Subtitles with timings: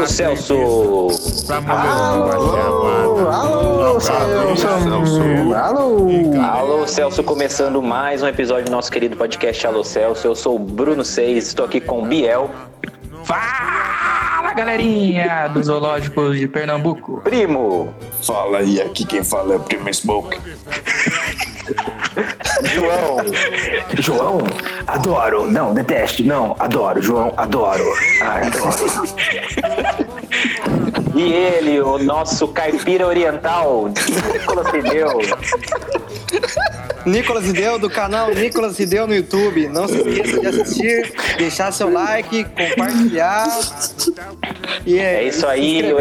[0.00, 0.54] Alô, Celso!
[1.68, 2.30] Alô,
[3.30, 5.54] alô, Celso!
[5.54, 6.08] Alô!
[6.42, 10.26] Alô, Celso, começando mais um episódio do nosso querido podcast Alô, Celso.
[10.26, 12.50] Eu sou o Bruno Seis, estou aqui com o Biel.
[13.24, 17.20] Fala, galerinha dos zoológicos de Pernambuco.
[17.20, 20.40] Primo, Fala aí, aqui quem fala é o Primo Smoke.
[22.74, 23.18] João
[23.98, 24.38] João,
[24.86, 25.50] adoro.
[25.50, 26.22] Não, deteste.
[26.22, 27.02] Não, adoro.
[27.02, 27.84] João, adoro.
[28.22, 29.08] Ai, adoro.
[31.14, 33.90] e ele, o nosso caipira oriental,
[34.32, 35.20] Nicolas Pneu.
[37.06, 39.68] Nicolas Ideu, do canal Nicolas Ideu no YouTube.
[39.68, 43.48] Não se esqueça de assistir, deixar seu like, compartilhar.
[44.84, 45.98] E É isso aí, se o,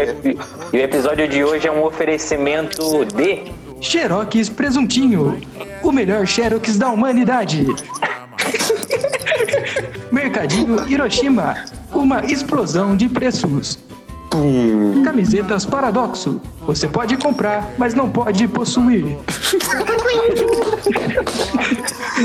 [0.74, 3.52] e o episódio de hoje é um oferecimento de
[3.82, 5.40] Xerox Presuntinho,
[5.82, 7.66] o melhor Xerox da humanidade.
[10.12, 11.56] Mercadinho Hiroshima,
[11.92, 13.80] uma explosão de preços.
[15.04, 19.18] Camisetas Paradoxo, você pode comprar, mas não pode possuir.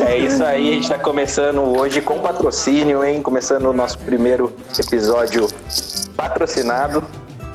[0.06, 3.22] É isso aí, a gente tá começando hoje com patrocínio, hein?
[3.22, 5.48] Começando o nosso primeiro episódio
[6.16, 7.02] patrocinado.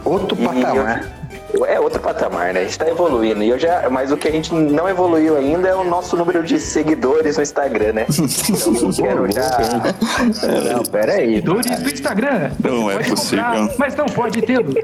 [0.04, 1.19] Outro E patamar.
[1.68, 2.62] É outro patamar, né?
[2.62, 3.44] A gente tá evoluindo.
[3.44, 6.44] E eu já, mas o que a gente não evoluiu ainda é o nosso número
[6.44, 8.06] de seguidores no Instagram, né?
[8.10, 10.74] Então, eu quero já.
[10.74, 11.36] Não, pera aí.
[11.36, 12.52] Seguidores do Instagram.
[12.64, 13.46] Não é possível.
[13.46, 14.76] comprar, mas não pode tê-los.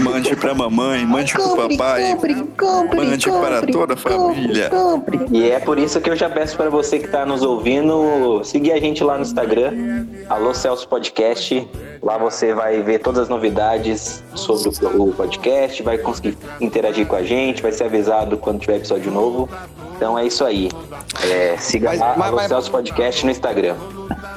[0.00, 2.16] Mande pra mamãe, mande pro papai,
[2.94, 4.70] mande para toda a família.
[5.30, 8.72] E é por isso que eu já peço para você que tá nos ouvindo seguir
[8.72, 11.68] a gente lá no Instagram, Alô Celso Podcast.
[12.02, 17.16] Lá você vai ver todas as novidades sobre o o podcast, vai conseguir interagir com
[17.16, 19.48] a gente, vai ser avisado quando tiver episódio novo.
[19.96, 20.70] Então é isso aí.
[21.24, 23.76] É, siga Mas- lá mas- mas- Celso Podcast no Instagram.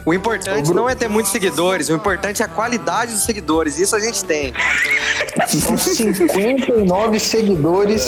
[0.06, 3.80] O importante não é ter muitos seguidores, o importante é a qualidade dos seguidores.
[3.80, 4.54] Isso a gente tem.
[5.48, 8.06] São 59 seguidores.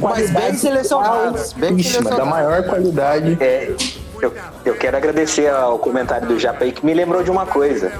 [0.00, 2.28] Mas bem selecionados, bem altíssima, da selecionados.
[2.28, 3.36] maior qualidade.
[3.40, 3.72] É,
[4.20, 4.34] eu,
[4.64, 7.92] eu quero agradecer ao comentário do Japa aí que me lembrou de uma coisa.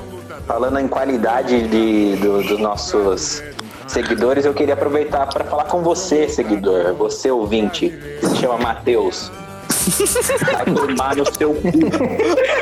[0.46, 3.42] Falando em qualidade de, do- dos nossos
[3.86, 9.30] seguidores, eu queria aproveitar para falar com você, seguidor, você ouvinte, que se chama Matheus.
[10.52, 11.60] Vai tomar no seu cu.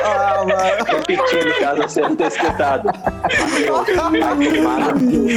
[0.03, 0.85] Ah, mano.
[0.85, 2.89] Repetindo, caso você não tenha escutado.
[2.91, 5.29] Vai tomar no cu.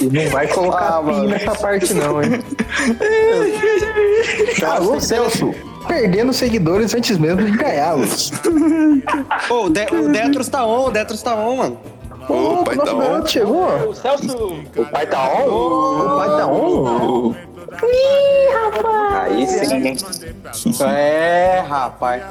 [0.00, 1.28] E não vai colocar Ah, mano.
[1.28, 2.42] nessa parte, não, hein?
[4.66, 5.54] Alô, Celso.
[5.86, 8.32] Perdendo seguidores antes mesmo de ganhá-los.
[9.48, 11.80] Pô, o, De- o Detros tá on, o Detros tá on, mano.
[12.28, 12.98] Ô, pai, nosso tá on.
[12.98, 13.88] garoto chegou.
[13.88, 15.48] O Celso, o pai tá on?
[15.48, 17.34] O pai tá on.
[19.14, 19.96] Aí sim, hein?
[20.86, 22.22] É, rapaz.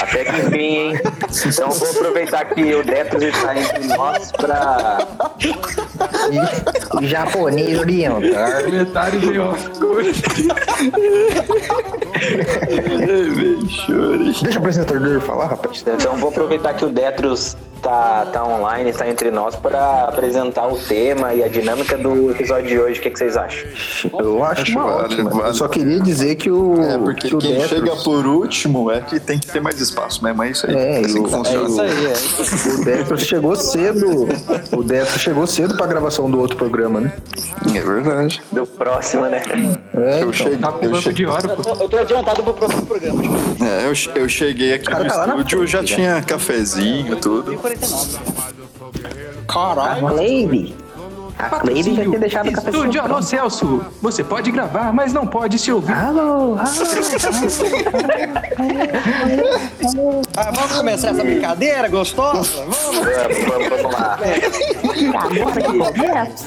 [0.00, 1.00] Até que enfim, hein?
[1.46, 4.98] Então vou aproveitar que o Detros está entre nós pra.
[7.02, 8.20] Japonês oriental.
[8.64, 9.32] Comentário de.
[14.42, 15.84] Deixa o apresentador falar, rapaz.
[15.86, 20.78] Então vou aproveitar que o Detros tá, tá online, está entre nós para apresentar o
[20.78, 23.00] tema e a dinâmica do episódio de hoje.
[23.00, 23.68] O que, que vocês acham?
[24.18, 25.30] Eu acho Acho uma ótima.
[25.30, 25.48] vale.
[25.48, 26.80] Eu só queria dizer que o.
[26.80, 29.80] É, porque que o quem Detros- chega por último é que tem que ter mais
[29.80, 30.76] espaço mesmo, é isso aí.
[30.76, 31.68] É, assim eu- que É funciona.
[31.68, 32.74] isso aí, é isso aí.
[32.80, 34.28] O Detros chegou cedo.
[34.76, 37.12] O Detros chegou cedo pra gravação do outro programa, né?
[37.74, 38.40] É verdade.
[38.52, 39.42] Do próximo, né?
[39.94, 40.32] É, Eu então.
[40.32, 41.70] cheguei, Tá com eu, banco che- de ouro, pô.
[41.82, 43.22] Eu tô adiantado pro próximo programa.
[43.60, 47.16] é, eu, eu cheguei aqui Cara, no tá lá na estúdio, já frente, tinha cafezinho,
[47.16, 47.52] tudo.
[47.76, 48.18] 49.
[49.48, 50.74] A Cleide.
[51.38, 55.26] A Cleide já tinha deixado o café Estúdio Alô Celso, você pode gravar, mas não
[55.26, 55.92] pode se ouvir.
[55.92, 56.56] Alô, alô.
[60.36, 62.64] Ah, vamos começar essa brincadeira gostosa?
[62.64, 62.78] Vamos.
[65.12, 66.46] Vamos, vamos, vamos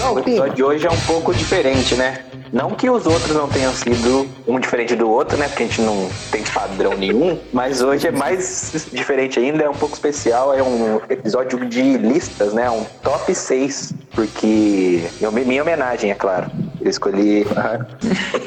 [0.00, 0.12] lá.
[0.12, 2.24] O episódio de hoje é um pouco diferente, né?
[2.52, 5.46] Não que os outros não tenham sido um diferente do outro, né?
[5.46, 7.38] Porque a gente não tem padrão nenhum.
[7.52, 10.52] Mas hoje é mais diferente ainda, é um pouco especial.
[10.52, 12.68] É um episódio de listas, né?
[12.68, 13.92] Um top 6.
[14.12, 15.04] Porque.
[15.46, 16.50] Minha homenagem, é claro.
[16.80, 17.46] Eu escolhi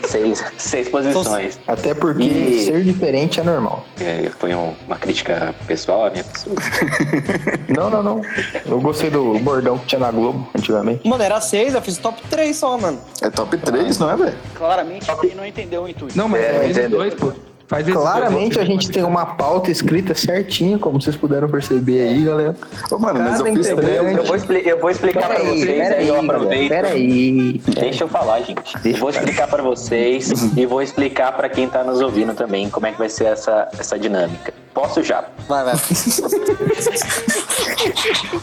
[0.07, 1.59] seis, seis posições.
[1.68, 3.85] Até porque E- ser diferente é normal.
[4.00, 6.56] É, foi um- uma crítica pessoal à minha pessoa.
[7.69, 8.21] Não, não, não.
[8.65, 11.07] Eu gostei do bordão que tinha na Globo antigamente.
[11.07, 13.00] Mano, era seis, eu fiz top 3 só, mano.
[13.21, 14.36] É top 3, não é, velho?
[14.53, 16.15] Claramente, quem não entendeu o intuito.
[16.18, 17.33] Não, mas É, é, dois, pô.
[17.68, 22.56] Faz Claramente a gente tem uma pauta escrita certinha, como vocês puderam perceber aí, galera.
[22.92, 23.95] Ô, mano, mas eu fiz também.
[23.95, 26.69] Eu vou, expli- eu vou explicar pra Peraí, vocês, aí peraí, eu aproveito.
[26.69, 27.62] peraí.
[27.80, 28.77] Deixa eu falar, gente.
[28.83, 32.86] Deixa vou explicar pra vocês e vou explicar pra quem tá nos ouvindo também como
[32.86, 34.54] é que vai ser essa, essa dinâmica.
[34.74, 35.24] Posso já?
[35.48, 35.75] Vai, vai.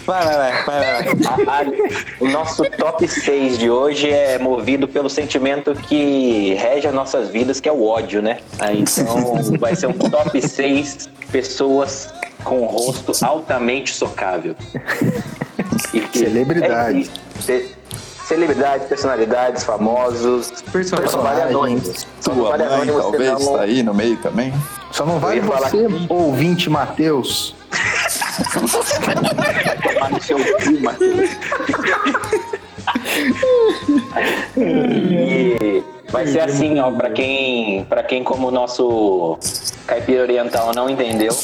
[0.07, 0.53] Vai, vai, vai.
[0.65, 1.25] vai, vai, vai.
[1.27, 1.65] A- a-
[2.21, 7.61] o nosso top 6 de hoje é movido pelo sentimento que rege as nossas vidas,
[7.61, 8.39] que é o ódio, né?
[8.59, 9.10] Aí, então
[9.59, 12.09] vai ser um top 6 pessoas
[12.45, 14.55] com rosto altamente socável.
[15.93, 17.11] E que- Celebridades.
[17.11, 17.13] É,
[17.43, 17.69] ce-
[18.27, 22.07] celebridades, personalidades, famosos, Personagens.
[22.21, 24.53] Só não Tua vale mãe, anônimos, talvez, senão- tá aí no meio também.
[24.93, 27.55] Só não vale falar você, que- ouvinte Matheus.
[29.83, 31.31] tomar no seu cu, Matheus.
[36.21, 39.39] Vai ser assim, ó, pra quem, pra quem como o nosso
[39.87, 41.35] caipira oriental não entendeu,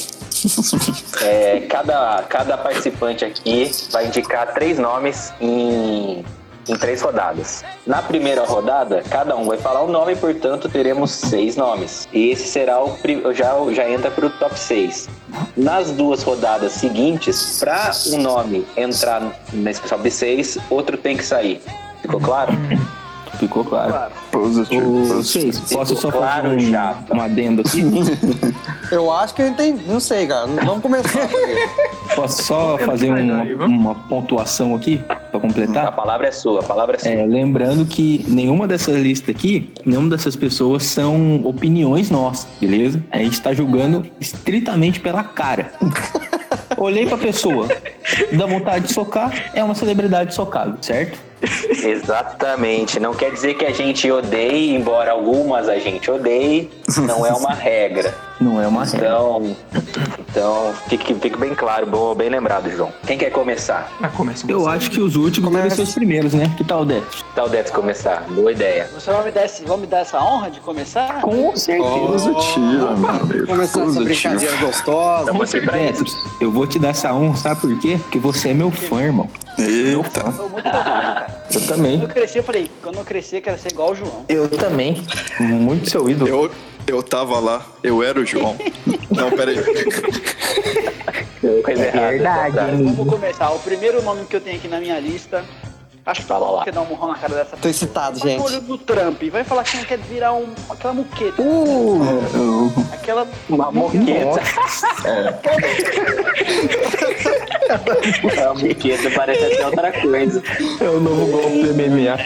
[1.23, 6.23] é, cada, cada participante aqui vai indicar três nomes em,
[6.69, 7.65] em três rodadas.
[7.87, 12.07] Na primeira rodada, cada um vai falar um nome, portanto, teremos seis nomes.
[12.13, 12.99] E esse será o
[13.33, 15.09] já, já entra para o top 6.
[15.57, 19.23] Nas duas rodadas seguintes, para um nome entrar
[19.55, 21.63] nesse top 6, outro tem que sair.
[22.03, 22.53] Ficou claro?
[23.39, 24.13] Ficou claro.
[24.31, 25.03] Positivo.
[25.73, 26.99] Posso só fazer um, já.
[27.13, 27.83] um adendo aqui?
[28.91, 29.83] Eu acho que eu entendi.
[29.89, 30.47] Não sei, cara.
[30.47, 31.29] Vamos começar.
[32.15, 35.93] Posso só fazer uma, uma pontuação aqui pra A completar?
[35.93, 37.11] palavra é sua, a palavra é sua.
[37.11, 43.03] É, lembrando que nenhuma dessas listas aqui, nenhuma dessas pessoas são opiniões nossas, beleza?
[43.11, 45.73] A gente tá julgando estritamente pela cara.
[46.79, 47.67] Olhei pra pessoa,
[48.33, 51.19] dá vontade de socar, é uma celebridade socável, certo?
[51.85, 52.99] Exatamente.
[52.99, 57.53] Não quer dizer que a gente odeie, embora algumas a gente odeie, não é uma
[57.53, 58.15] regra.
[58.41, 59.09] Não é uma regra.
[59.09, 59.57] Então,
[60.29, 62.93] então fique, fique bem claro, bom, bem lembrado, João.
[63.07, 63.91] Quem quer começar?
[64.03, 66.53] Ah, começa Eu acho que os últimos devem ser os primeiros, né?
[66.57, 67.25] Que tal, Dex?
[67.35, 68.25] Tal Dex começar.
[68.31, 68.91] Boa ideia.
[68.93, 71.23] Você vai me dar, esse, vai me dar essa honra de começar?
[71.23, 72.31] Com certeza.
[72.31, 73.47] Positivo, meu amigo.
[73.47, 75.31] Começar essa brincadeira gostosa.
[75.31, 75.73] Então.
[75.73, 77.99] Dex, eu vou te dar essa honra, sabe por quê?
[78.03, 79.29] Porque você é meu fã, irmão.
[79.59, 80.25] Eita.
[80.25, 81.27] Muito bom, cara.
[81.51, 82.03] Eu Quando também.
[82.03, 84.25] eu cresci, eu falei, quando eu crescer, eu quero ser igual o João.
[84.29, 85.03] Eu também.
[85.41, 86.29] Muito seu ídolo.
[86.29, 86.51] Eu,
[86.87, 88.57] eu tava lá, eu era o João.
[89.11, 89.57] Não, peraí.
[91.63, 92.11] Coisa É errada.
[92.11, 92.83] verdade.
[92.83, 93.51] Vamos começar.
[93.51, 95.45] O primeiro nome que eu tenho aqui na minha lista.
[96.07, 96.65] Acho que Fala lá.
[96.65, 98.43] quer dar um murrão na cara dessa Tô excitado, Vai gente.
[98.43, 99.21] olho do Trump.
[99.25, 101.43] Vai falar que não quer virar um, aquela muqueta.
[101.43, 103.27] Uh, Aquela.
[103.49, 104.41] Uma moqueta.
[108.47, 110.43] A moqueta parece até outra coisa.
[110.81, 112.17] é o novo golpe do MMA.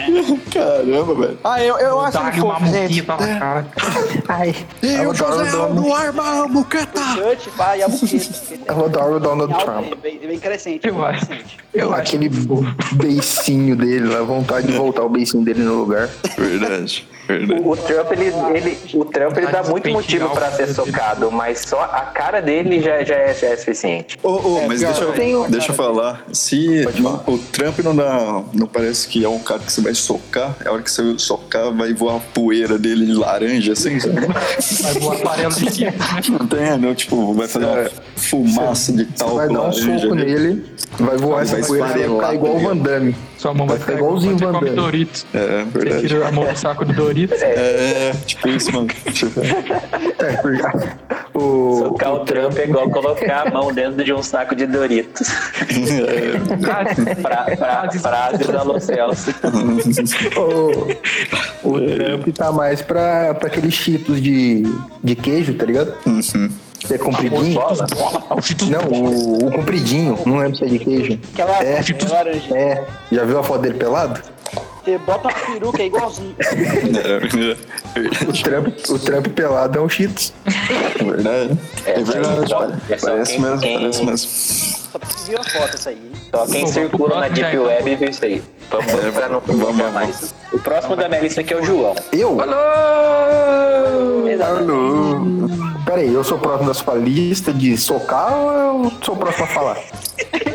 [0.51, 1.39] Caramba, velho.
[1.43, 3.65] Ah, eu, eu acho ele uma moquita na cara.
[4.29, 7.01] Ai, E eu o José no arma, muqueta.
[7.15, 8.39] Chute, pá, e a muqueta.
[8.67, 9.95] eu adoro o Donald Trump.
[10.01, 10.87] Bem, bem crescente.
[10.87, 11.25] Eu acho.
[11.25, 11.57] crescente.
[11.73, 12.29] Eu acho Aquele
[12.93, 16.09] beicinho dele, a vontade de voltar o beicinho dele no lugar.
[16.37, 17.61] Verdade, verdade.
[17.63, 21.59] O Trump, ele, ele, o Trump, ele dá muito motivo o pra ser socado, mas
[21.59, 24.17] só a cara dele já, já, é, já é suficiente.
[24.23, 26.25] Ô, ô, mas pior, deixa, eu, tenho- deixa eu falar.
[26.33, 27.23] Se falar.
[27.27, 28.41] o Trump não dá.
[28.53, 31.17] Não parece que é um cara que você vai socar, é a hora que você
[31.17, 34.21] socar, vai voar uma poeira dele de laranja, assim, sabe?
[34.21, 35.93] Vai voar farelo de quê?
[36.29, 40.15] Não tem, não, tipo, vai fazer uma fumaça de Você talco vai dar um soco
[40.15, 40.65] nele,
[40.99, 43.15] vai voar essa poeira, vai esfarelar, ficar igual o tá Van Damme.
[43.41, 44.75] Sua mão vai, Vai ficar igualzinho igual o você Van.
[44.75, 45.25] Doritos.
[45.33, 46.07] É, Você verdade.
[46.07, 47.41] tira a mão do saco do Doritos.
[47.41, 48.87] É, tipo isso, mano.
[50.19, 50.61] É, porque
[51.33, 55.27] o, Socar o Trump é igual colocar a mão dentro de um saco de Doritos.
[56.61, 59.31] Fra, fra, frase da Lo Celso.
[61.63, 64.61] o, o Trump tá mais pra, pra aqueles cheetos de,
[65.03, 65.95] de queijo, tá ligado?
[66.89, 67.53] É compridinho.
[67.53, 67.85] Bola.
[68.69, 71.19] Não, o, o compridinho, não lembro se é de queijo.
[71.33, 71.79] Aquela É.
[71.79, 72.55] aquela laranja.
[72.57, 74.21] É, já viu a foto dele pelado?
[74.83, 76.35] Você bota uma peruca é igualzinho.
[76.39, 80.33] É, O Trump, o Trump pelado é um Cheetos.
[81.03, 81.57] verdade.
[81.85, 82.79] É verdade, só- cara.
[82.89, 84.29] é só Parece quem- mesmo, quem- parece mesmo.
[84.91, 85.95] Só precisa ver a foto essa aí.
[85.95, 86.11] hein?
[86.33, 88.43] Só quem pro circula na Deep já, Web viu isso aí.
[88.71, 90.33] Vamos, vamos pra não vamos, mais.
[90.51, 91.95] O próximo da minha lista aqui é o João.
[92.11, 92.37] Eu?
[94.27, 95.85] Exatamente.
[95.85, 99.17] Pera aí, eu sou o próximo da sua lista de socar ou eu sou o
[99.17, 99.77] próximo a falar?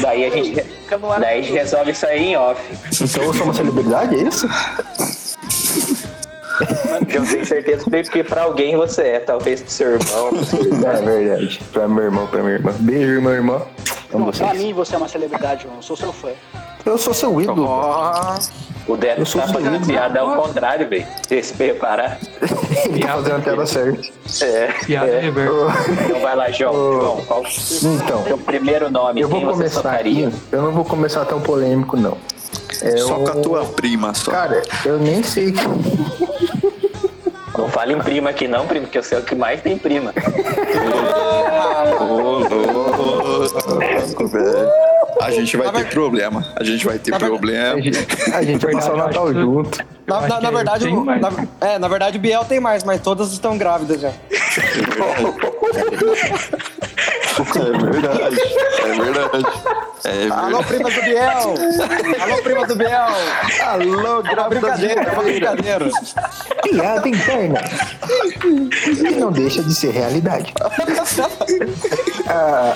[0.00, 0.64] Daí a gente,
[1.20, 2.60] daí a gente resolve isso aí em off.
[3.00, 4.48] Então eu sou uma celebridade, é isso?
[7.08, 10.28] Eu tenho certeza porque pra alguém você é, talvez pro seu irmão.
[10.28, 10.90] pro seu irmão.
[10.90, 11.60] É verdade.
[11.72, 12.72] Pra meu irmão, pra minha irmã.
[12.78, 13.62] Beijo, irmã, irmã.
[14.12, 15.76] Amo Pra mim, você é uma celebridade, João.
[15.76, 16.30] Eu sou seu fã.
[16.84, 17.68] Eu sou seu ídolo.
[18.88, 21.06] O Deco Eu sou tá fazendo feliz, piada ao contrário, velho.
[21.28, 22.18] Se preparar.
[22.40, 24.08] Fazendo a piada certa.
[24.44, 24.72] É.
[24.84, 25.20] Piada é.
[25.20, 25.52] reversa.
[26.04, 26.72] Então vai lá, João.
[26.74, 27.42] João, qual
[27.82, 29.20] Então, o seu primeiro nome?
[29.20, 30.28] eu vou Quem você começar aqui.
[30.50, 32.18] Eu não vou começar tão polêmico, não.
[32.80, 34.32] É Só o- com a tua prima, só.
[34.32, 35.54] Cara, eu nem sei.
[37.56, 40.12] Não fale em prima aqui não, primo, que eu sei o que mais tem prima.
[42.00, 42.04] Ô,
[42.42, 44.68] louco, velho.
[45.24, 46.46] A gente vai ter problema.
[46.56, 47.74] A gente vai ter problema.
[47.74, 47.98] A gente,
[48.34, 49.78] a gente vai passar o Natal junto.
[50.06, 53.32] Na, na- na verdade, o- na, é, na verdade o Biel tem mais, mas todas
[53.32, 54.12] estão grávidas já.
[57.54, 58.40] É verdade.
[58.82, 59.46] É verdade.
[60.04, 60.66] É Alô, verdade.
[60.66, 61.54] prima do Biel!
[62.20, 63.06] Alô, prima do Biel!
[63.64, 65.90] Alô, uma brincadeira, é uma brincadeira.
[66.62, 67.60] Piada interna.
[68.82, 70.52] Que não deixa de ser realidade.
[72.26, 72.74] Ah,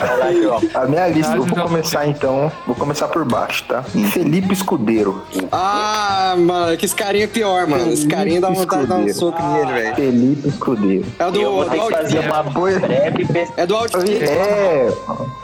[0.74, 2.52] a minha lista, eu vou começar então.
[2.66, 3.82] Vou começar por baixo, tá?
[4.12, 5.22] Felipe Escudeiro.
[5.50, 7.92] Ah, mano, que esse carinha é pior, mano.
[7.92, 9.94] Esse carinha dá vontade de dar um soco nele, velho.
[9.96, 11.04] Felipe Escudeiro.
[11.18, 12.18] É o do, do Outfit.
[12.18, 13.48] uma breve.
[13.56, 14.24] É do Outfit.
[14.24, 14.92] É,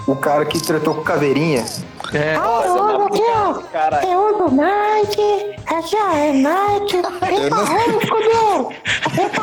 [0.06, 1.64] o cara que tretou com caveirinha.
[2.12, 3.62] É, Alô, Miguel!
[3.72, 4.06] Caralho.
[4.06, 7.00] É o do Nike, essa é Nike,
[7.48, 8.68] pra rua, escudeiro!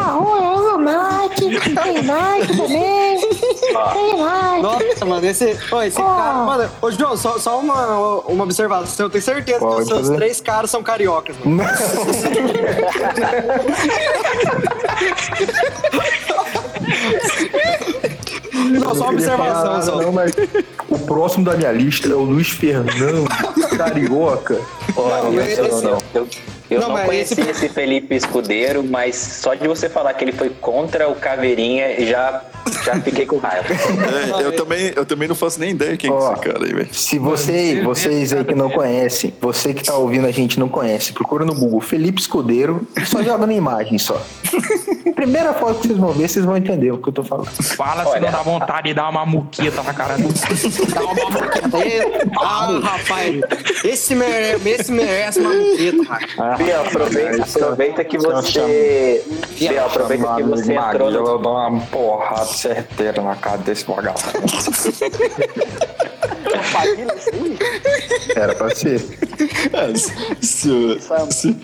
[0.10, 4.62] Rua, é o do Nike, tem Nike também, tem Nike.
[4.62, 5.46] Nossa, mano, esse.
[5.50, 6.16] Esse Ó.
[6.16, 6.34] cara.
[6.46, 9.06] Mano, ô, João, só, só uma, uma observação.
[9.08, 11.58] Eu tenho certeza Pode que os seus três caras são cariocas, mano.
[11.58, 11.66] Não,
[18.80, 20.02] só uma observação, só.
[20.02, 20.34] Não, mas
[20.90, 23.26] o próximo da minha lista é o Luiz Fernando,
[23.78, 24.60] carioca.
[24.96, 26.28] Ó, Não, eu, mas eu esse- não, eu,
[26.70, 27.70] eu Não, não conheci esse- esse...
[27.70, 32.42] Felipe Escudeiro, mas só de você falar que ele foi contra o Caveirinha, já,
[32.84, 33.68] já fiquei com raiva.
[34.40, 36.90] É, eu, também, eu também não faço nem ideia quem é esse cara aí, velho.
[36.94, 41.14] Se você, vocês aí que não conhecem, você que tá ouvindo a gente não conhece,
[41.14, 44.22] procura no Google Felipe Escudeiro e só joga na imagem só.
[45.16, 47.48] Primeira foto que vocês vão ver, vocês vão entender o que eu tô falando.
[47.48, 48.22] fala se Olha.
[48.22, 50.30] não dá vontade de dar uma muqueta na cara do.
[50.94, 52.30] Dá uma muqueta.
[52.42, 53.42] Ah, rapaz.
[53.84, 56.59] Esse merece, esse merece uma muqueta, rapaz.
[56.60, 59.24] Biel, aproveita, aproveita que você.
[59.58, 61.38] Biel, aproveita que você entrou no.
[61.40, 64.20] dou uma porrada certeira na cara desse vagabundo.
[68.36, 69.02] Era pra ser.
[69.74, 71.00] É, se-
[71.32, 71.56] se-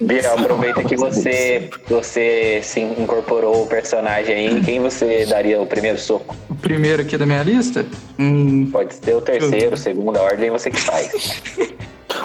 [0.00, 4.60] Biel, aproveita que você, você se incorporou o personagem aí.
[4.62, 6.36] Quem você daria o primeiro soco?
[6.50, 7.86] O primeiro aqui da minha lista?
[8.18, 11.42] Hum, Pode ser o terceiro, segunda ordem, você que faz.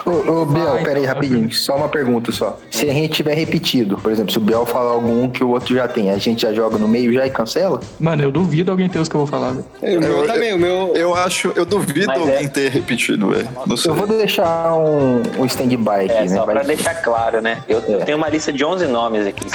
[0.04, 0.10] Ô,
[0.42, 1.52] ô Biel, Vai, pera aí, então, rapidinho.
[1.52, 2.58] Só uma pergunta só.
[2.70, 5.74] Se a gente tiver repetido, por exemplo, se o Biel falar algum que o outro
[5.74, 7.80] já tem, a gente já joga no meio já e cancela?
[7.98, 9.98] mano, eu duvido alguém ter os que eu vou falar, velho.
[9.98, 10.92] O meu também, o meu.
[10.94, 12.48] eu acho, eu duvido Mas alguém é.
[12.48, 13.48] ter repetido, velho.
[13.76, 13.90] Sei.
[13.90, 16.28] Eu vou deixar um, um stand-by aqui, É, né?
[16.28, 17.62] só Vai- pra deixar claro, né?
[17.68, 18.04] Eu, eu É.
[18.04, 19.46] tenho uma lista de 11 nomes aqui.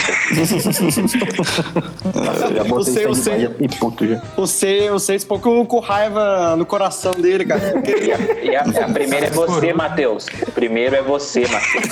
[2.55, 4.21] Já botei Eu sei, eu e puto já.
[4.37, 7.73] Você, você pouco com raiva no coração dele, cara.
[8.03, 8.17] E a,
[8.51, 10.22] e a- a primeira é você, Matheus.
[10.47, 11.83] O primeiro é você, Matheus.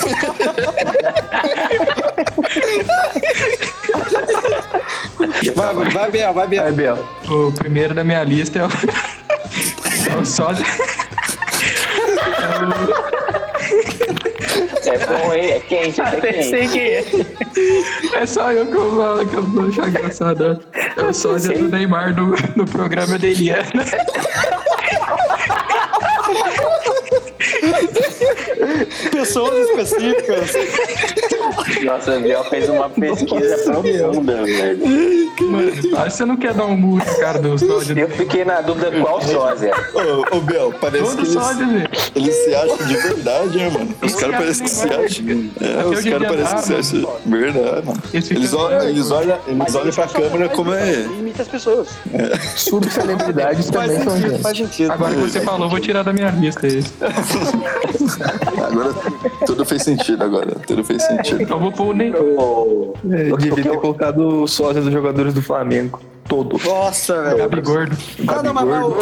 [5.56, 6.66] Vai, vai, Biel, vai, Biel.
[6.66, 6.98] Aí, Biel.
[7.30, 8.70] O primeiro da minha lista é o.
[10.12, 10.66] é o sósia.
[14.86, 15.52] É bom, hein?
[15.52, 16.80] É quente, é quente.
[16.80, 18.22] é.
[18.22, 20.60] É só eu que eu falo que eu vou achar engraçado.
[20.98, 23.86] É o sósia do Neymar no, no programa da Eliana.
[29.12, 30.52] Pessoas específicas.
[31.84, 35.32] Nossa, o Biel fez uma pesquisa profunda, velho.
[35.42, 38.00] Mano, acho que você não quer dar um murro cara do sósia.
[38.00, 39.74] Eu fiquei na dúvida qual sósia.
[39.94, 41.90] Ô, ô Bel, parece que Todo eles, sósia, velho.
[42.16, 43.96] eles se acham de verdade, né, mano?
[44.02, 45.52] Os caras parecem que se acham.
[45.62, 47.20] É, os caras parecem que se acham.
[47.26, 48.04] Verdade, mano.
[48.14, 50.92] Eles Eles olham, eles olham, eles olham pra câmera como é.
[50.92, 51.88] isso, Imita as pessoas.
[52.56, 54.42] Subcelebridades Faz também são gente.
[54.42, 54.92] faz sentido.
[54.92, 56.92] Agora que você falou, vou tirar da minha lista esse.
[58.66, 58.94] Agora
[59.46, 60.56] tudo fez sentido agora.
[60.68, 61.42] Tudo fez sentido.
[61.44, 62.42] Então eu vou pôr o.
[62.42, 66.00] O- Eu devia ter colocado o sósia dos jogadores do Flamengo.
[66.28, 66.64] Todos.
[66.64, 67.38] Nossa, velho.
[67.40, 67.98] Gabi Gordo.
[68.28, 68.96] Ah, não, mas, mas, o-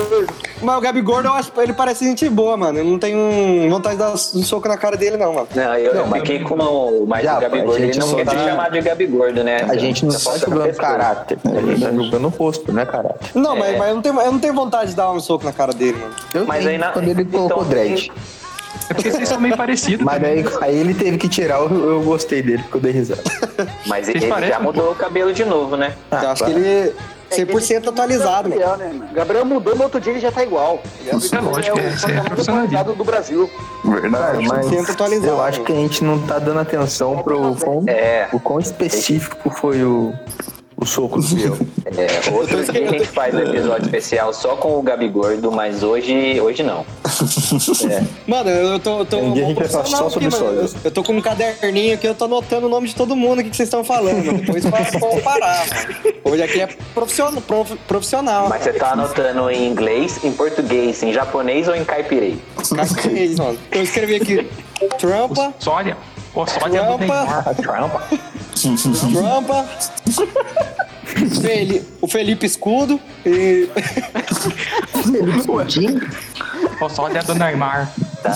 [0.64, 2.80] mas o Gabi Gordo, eu acho que ele parece gente boa, mano.
[2.80, 5.48] Eu não tenho vontade de dar um soco na cara dele, não, mano.
[5.54, 7.76] Não, eu, Não, mas- fiquei com o mais Já, o Gabi Gordo.
[7.78, 9.58] Ele gente não quer tá- ser chamado de Gabi Gordo, né?
[9.70, 11.38] A gente não está julgando caráter.
[11.46, 13.30] A gente tá julgando o rosto, né, caráter?
[13.36, 13.78] Não, mas, É.
[13.78, 15.98] mas eu, não tenho, eu não tenho vontade de dar um soco na cara dele,
[16.02, 16.16] mano.
[16.34, 18.12] Eu Mas tenho, aí na- quando ele colocou então, dread.
[18.90, 20.06] É porque vocês são meio parecidos.
[20.06, 20.44] Mas também.
[20.44, 23.24] daí, aí ele teve que tirar, eu, eu gostei dele, porque eu dei risada.
[23.86, 25.96] Mas Vocês ele parecem já mudou o cabelo de novo, né?
[26.12, 26.54] Ah, eu acho claro.
[26.54, 26.94] que ele.
[27.32, 28.60] É que ele 100% atualizado, mano.
[28.60, 29.14] Gabriel, né, mano?
[29.14, 30.82] Gabriel mudou, no outro dia ele já tá igual.
[31.06, 32.78] É lógico, o é, isso é mais profissionalismo.
[32.80, 33.50] atualizado do Brasil.
[33.86, 34.48] Verdade.
[34.48, 35.28] Mas 100% atualizado.
[35.28, 38.28] eu acho que a gente não tá dando atenção pro quão, É.
[38.34, 40.12] o quão específico foi o,
[40.82, 41.58] o soco do Biel.
[41.86, 45.84] É, outro dia a gente faz um episódio especial só com o Gabi Gordo, mas
[45.84, 46.86] hoje, hoje não.
[48.28, 49.00] Mano, eu tô.
[49.00, 50.70] Eu tô Um dia a gente vai falar só sobre aqui, mano.
[50.84, 53.50] Eu tô com um caderninho aqui, eu tô anotando o nome de todo mundo aqui
[53.50, 54.40] que vocês estão falando.
[54.40, 56.16] Depois pra comparar, mano.
[56.24, 57.42] Hoje aqui é profissional.
[57.42, 58.48] prof- profissional.
[58.50, 62.38] Mas você tá anotando em inglês, em português, em japonês ou em caipirei?
[62.76, 63.58] Cacete, mano.
[63.72, 64.48] Eu escrevi aqui
[64.98, 65.98] Trumpa, Sória.
[66.34, 66.98] Do Trampa.
[66.98, 67.56] Neymar.
[67.56, 67.94] Trump.
[69.14, 69.66] Trumpa.
[71.42, 73.68] Feli- o Felipe Escudo e.
[76.82, 77.92] Ó, Sória do Neymar.
[78.24, 78.36] Tá.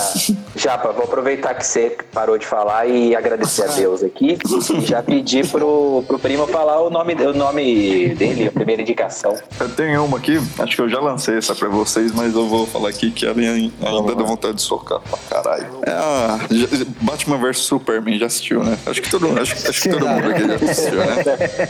[0.56, 4.38] Japa, vou aproveitar que você parou de falar e agradecer a Deus aqui.
[4.82, 9.36] Já pedir pro, pro primo falar o nome, o nome dele, a primeira indicação.
[9.60, 12.66] Eu tenho uma aqui, acho que eu já lancei essa pra vocês, mas eu vou
[12.66, 15.66] falar aqui que ela ainda dá vontade de socar pra caralho.
[15.86, 16.68] É a já-
[17.02, 18.78] Batman vs Superman, já assistiu, né?
[18.86, 21.24] Acho que todo, mundo- acho, acho que todo mundo aqui já assistiu, né?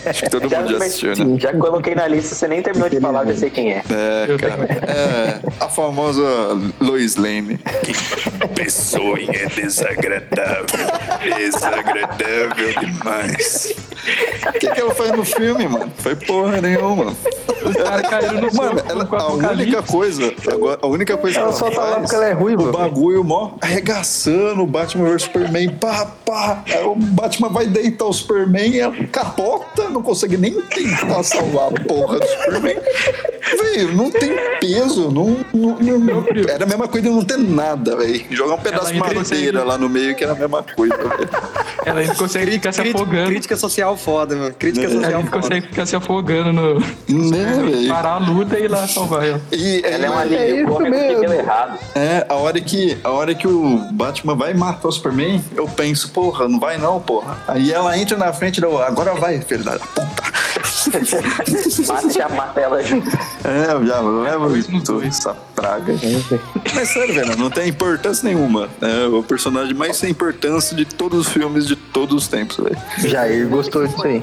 [0.06, 1.38] Acho que todo mundo já assistiu, né?
[1.40, 3.82] Já coloquei na lista, você nem terminou de falar, já sei quem é.
[3.90, 4.64] É, cara.
[4.86, 6.23] É a famosa
[6.80, 7.58] Lois Lane.
[7.58, 7.92] Que
[8.54, 10.64] pessoa é desagradável.
[11.36, 13.74] Desagradável demais.
[14.48, 15.90] O que, que ela faz no filme, mano?
[15.98, 17.14] Foi porra nenhuma.
[17.64, 21.58] Os caras caíram no Mano, ela, a única coisa, agora, a única coisa Ela que
[21.58, 25.22] só ela tá lá porque ela é ruiva, o bagulho mó arregaçando o Batman vs
[25.22, 26.62] Superman, pá, pá.
[26.66, 31.84] Aí o Batman vai deitar o Superman, ela capota, não consegue nem tentar salvar a
[31.84, 32.76] porra do Superman.
[33.62, 34.30] Velho, não tem
[34.60, 38.24] peso, não, não- não- era a mesma coisa de não ter nada, velho.
[38.30, 41.28] Jogar um pedaço de madeira lá no meio que era a mesma coisa, velho.
[41.84, 43.26] Ela ainda consegue ficar se afogando.
[43.28, 44.54] crítica social foda, mano.
[44.58, 45.42] Crítica Ela social ainda foda.
[45.42, 46.80] consegue ficar se afogando no.
[47.30, 47.88] Né, velho?
[47.88, 49.40] Parar a luta e ir lá salvar ela.
[49.52, 51.20] E, Ela é um é, alívio isso mesmo.
[51.20, 51.78] deu errado.
[51.94, 56.10] É, a hora que, a hora que o Batman vai matar o Superman, eu penso,
[56.10, 57.36] porra, não vai não, porra.
[57.46, 58.78] Aí ela entra na frente do.
[58.82, 60.24] Agora vai, filho da puta.
[61.86, 63.08] Mata, já mata ela junto.
[63.44, 64.54] É, eu já levo
[64.84, 65.18] Dois
[65.64, 65.94] praga.
[66.74, 68.68] Mas sério, velho, não tem importância nenhuma.
[68.82, 72.76] É o personagem mais sem importância de todos os filmes de todos os tempos, velho.
[72.98, 74.22] Jair gostou disso aí.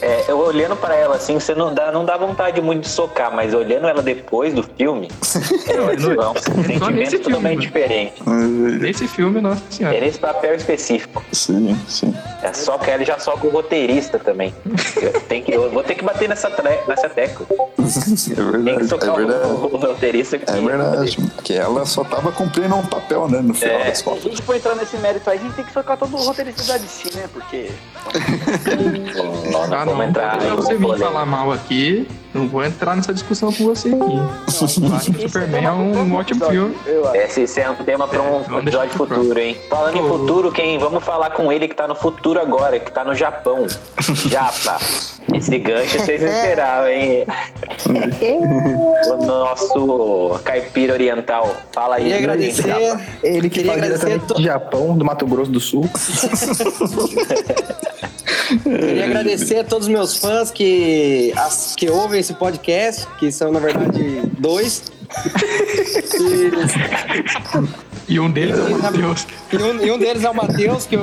[0.00, 3.34] É, eu olhando pra ela assim, você não dá, não dá vontade muito de socar,
[3.34, 5.08] mas olhando ela depois do filme,
[5.66, 8.22] é, Não, é um sentimento nesse filme, totalmente diferente.
[8.28, 10.00] Nesse filme, nossa É senhora.
[10.00, 11.24] nesse papel específico.
[11.32, 12.14] Sim, sim.
[12.42, 14.54] É só que ela já soca o roteirista também.
[15.02, 16.50] Eu, tenho que, eu vou ter que bater nessa,
[16.86, 17.46] nessa tecla.
[17.88, 19.48] É Tem que verdade, socar é o, verdade.
[19.48, 20.38] o roteirista.
[20.38, 23.84] que- É verdade, porque ela só tava cumprindo um papel, né, no final É.
[23.88, 24.22] das Se a contas.
[24.24, 26.78] gente for entrar nesse mérito aí, a gente tem que socar todo o roteirista da
[26.78, 27.28] DC, né?
[27.32, 27.70] Porque.
[29.50, 30.02] Não, não Ah, não.
[30.02, 33.88] entrar Se em você vir falar mal aqui, não vou entrar nessa discussão com você
[33.88, 33.98] aqui.
[33.98, 36.76] Eu acho que o Superman é um ótimo filme.
[37.14, 39.56] Esse, esse é um tema para um vamos episódio futuro, hein?
[39.68, 40.78] Falando em futuro, quem?
[40.78, 43.66] Vamos falar com ele que tá no futuro agora, que tá no Japão.
[44.28, 44.78] Japa.
[45.34, 47.26] Esse gancho vocês não esperavam, hein?
[49.06, 51.54] o nosso caipira oriental.
[51.72, 52.68] Fala aí, Queria agradecer.
[52.68, 53.00] Japa.
[53.22, 55.88] Ele que Queria faz agradecer diretamente do Japão, do Mato Grosso do Sul.
[58.62, 63.52] Queria agradecer a todos os meus fãs que, as- que ouvem esse podcast, que são,
[63.52, 64.82] na verdade, dois.
[68.08, 69.26] E um deles é o Matheus.
[69.52, 70.96] E um, e um deles é o Matheus, que.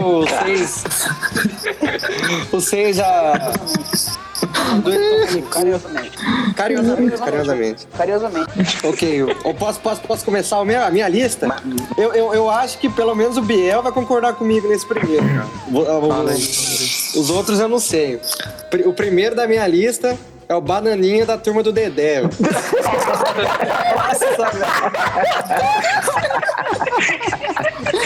[2.51, 3.51] Os seis já.
[5.51, 6.17] Carinhosamente.
[6.55, 7.87] Carinhosamente, carinhosamente.
[7.97, 8.77] Carinhosamente.
[8.87, 11.55] Ok, eu eu posso, posso, posso começar a minha, a minha lista?
[11.97, 15.23] Eu, eu, eu acho que pelo menos o Biel vai concordar comigo nesse primeiro.
[15.71, 16.23] O- o-
[17.19, 18.19] os outros eu não sei.
[18.85, 22.21] O primeiro da minha lista é o Bananinha da turma do Dedé.
[22.21, 22.31] Nossa,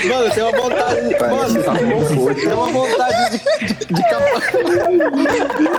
[0.08, 1.02] Mano, eu tenho uma vontade.
[1.10, 4.40] de- Mano, eu tenho uma vontade de, de, de, capa-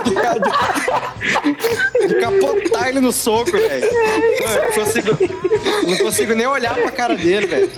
[0.33, 0.71] Yeah.
[2.19, 3.87] capotar ele no soco, velho.
[4.65, 5.17] Não consigo,
[5.87, 7.71] não consigo nem olhar pra cara dele, velho.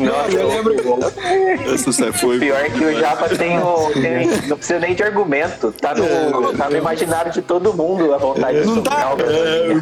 [0.00, 0.74] Nossa, eu lembro-
[1.74, 2.38] Essa você foi.
[2.38, 3.90] Pior que o Japa tem o.
[3.92, 5.72] tem- não precisa nem de argumento.
[5.72, 9.14] Tá no, tá no imaginário de todo mundo a vontade de Não tá?
[9.18, 9.74] É,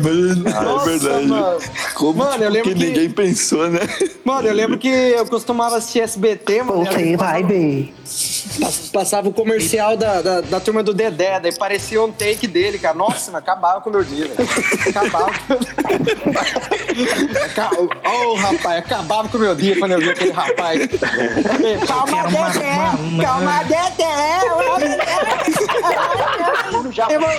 [0.62, 1.26] Nossa, é verdade.
[1.26, 1.58] mano.
[1.94, 3.80] Como Mano, tipo, eu lembro que, que- ninguém pensou, né?
[4.24, 6.84] Mano, eu lembro que eu costumava assistir SBT, mano.
[6.84, 7.92] Você vai bem.
[8.60, 8.90] Pass-
[9.28, 12.94] Passava o comercial da, da, da turma do Dedé, daí parecia um take dele, cara.
[12.94, 14.48] Nossa, mas acabava com o meu dia, velho.
[14.88, 15.58] Acabava com
[18.08, 20.80] Ô, rapaz, acabava com o meu dia quando eu vi aquele rapaz.
[21.86, 22.74] Calma, Dedé!
[22.74, 24.08] uma- uma- Calma, Dedé!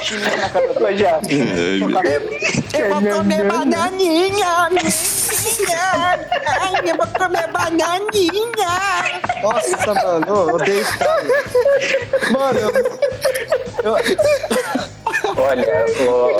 [0.04, 1.20] chininho na cara já.
[2.80, 4.70] Eu vou comer bananinha!
[5.76, 8.70] Ai, eu vou comer bananinha!
[9.42, 11.24] Nossa, mano, eu odeio esse cara.
[12.32, 12.60] Mano,
[13.84, 13.96] eu,
[15.38, 15.66] Olha,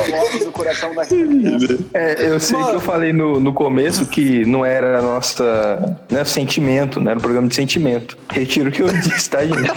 [0.10, 1.04] Morre do coração da.
[1.94, 5.98] É, eu sei que eu falei no, no começo que não era nossa.
[6.10, 8.18] Não é sentimento, não era um programa de sentimento.
[8.30, 9.72] Retiro o que eu disse, tá, gente?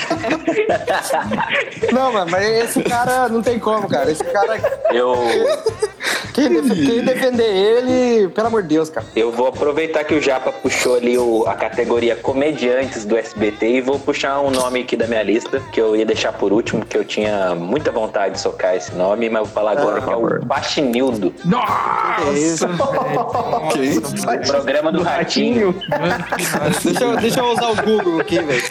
[1.93, 4.11] não, mano, mas esse cara não tem como, cara.
[4.11, 4.59] Esse cara,
[4.93, 5.17] eu,
[6.33, 9.07] quem, def- quem defender ele, pelo amor de Deus, cara.
[9.15, 13.81] eu vou aproveitar que o Japa puxou ali o- a categoria comediantes do SBT e
[13.81, 16.97] vou puxar um nome aqui da minha lista, que eu ia deixar por último, que
[16.97, 20.47] eu tinha muita vontade de socar esse nome, mas vou falar agora que é o
[20.47, 21.35] Faxinildo.
[21.45, 24.43] Nossa, velho.
[24.43, 25.75] O programa do Ratinho.
[25.75, 26.89] Que.
[26.91, 28.63] Deixa eu, deixa eu usar o Google aqui, velho.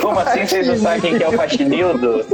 [0.00, 2.24] Como assim vocês não sabem quem que é o Faxinildo?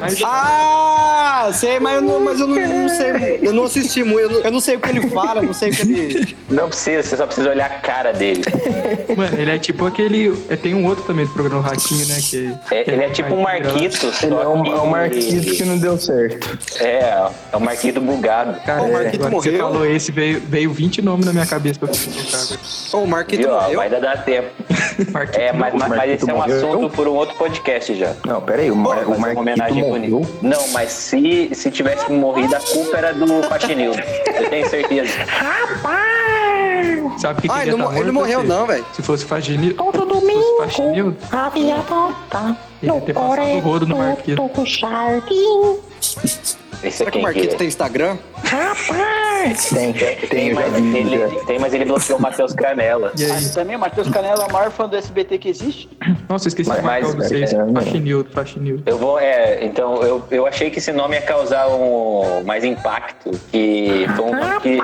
[0.00, 3.38] Mas- Ah, sei, mas eu não, mas eu não, não sei.
[3.42, 4.20] Eu não assisti muito.
[4.22, 6.36] Eu não, eu não sei o que ele fala, eu não sei o que ele.
[6.50, 8.42] Não precisa, você só precisa olhar a cara dele.
[9.16, 10.30] Mano, ele é tipo aquele.
[10.62, 12.16] Tem um outro também do programa Ratinho, né?
[12.20, 15.56] Que, É, que ele é tipo um Marquito, só Ele é um, é um Marquito
[15.56, 16.58] que não deu certo.
[16.80, 18.58] É, é um Marquito bugado.
[18.64, 19.58] Cara, o Marquito agora que você morreu.
[19.58, 22.96] falou esse, veio, veio 20 nomes na minha cabeça pra colocar.
[22.96, 23.50] Ô, o Marquito Viu?
[23.52, 23.76] Morreu.
[23.76, 24.48] vai dar tempo.
[25.12, 26.56] Marquito É, mas, mas, mas Marquito esse é um morreu?
[26.56, 28.14] assunto por um outro podcast já.
[28.26, 30.20] Não, peraí, o, Mar, o uma Marquito homenagem morreu.
[30.20, 30.28] bonita.
[30.42, 33.98] Não, mas se, se tivesse morrido, a culpa era do Faxinildo.
[33.98, 35.12] Eu tenho certeza.
[37.16, 38.84] Sabe o que Ah, ele não, tá ele morto, morreu não, velho.
[38.92, 39.74] Se fosse Faginildo.
[39.76, 42.54] Todo Se fosse domingo, Faxinildo, a via volta
[42.92, 44.42] Ele ter passado o rodo no Marquito.
[46.90, 47.56] Será é que o quem Marquito é?
[47.56, 48.18] tem Instagram?
[48.44, 49.70] Rapaz!
[49.70, 50.96] Tem, Tem, tem, mas vi.
[50.98, 53.12] ele, tem, mas ele bloqueou o Matheus Canela.
[53.18, 53.30] E aí?
[53.32, 55.88] Mas também, o Matheus Canela é o maior fã do SBT que existe.
[56.28, 57.52] Nossa, esqueci Mas- de marcar mas- vocês.
[57.52, 58.82] é, é, Faxinildo, Faxinildo.
[58.86, 63.30] Eu vou, é, então, eu, eu achei que esse nome ia causar um mais impacto,
[63.50, 64.78] que foi um nome que,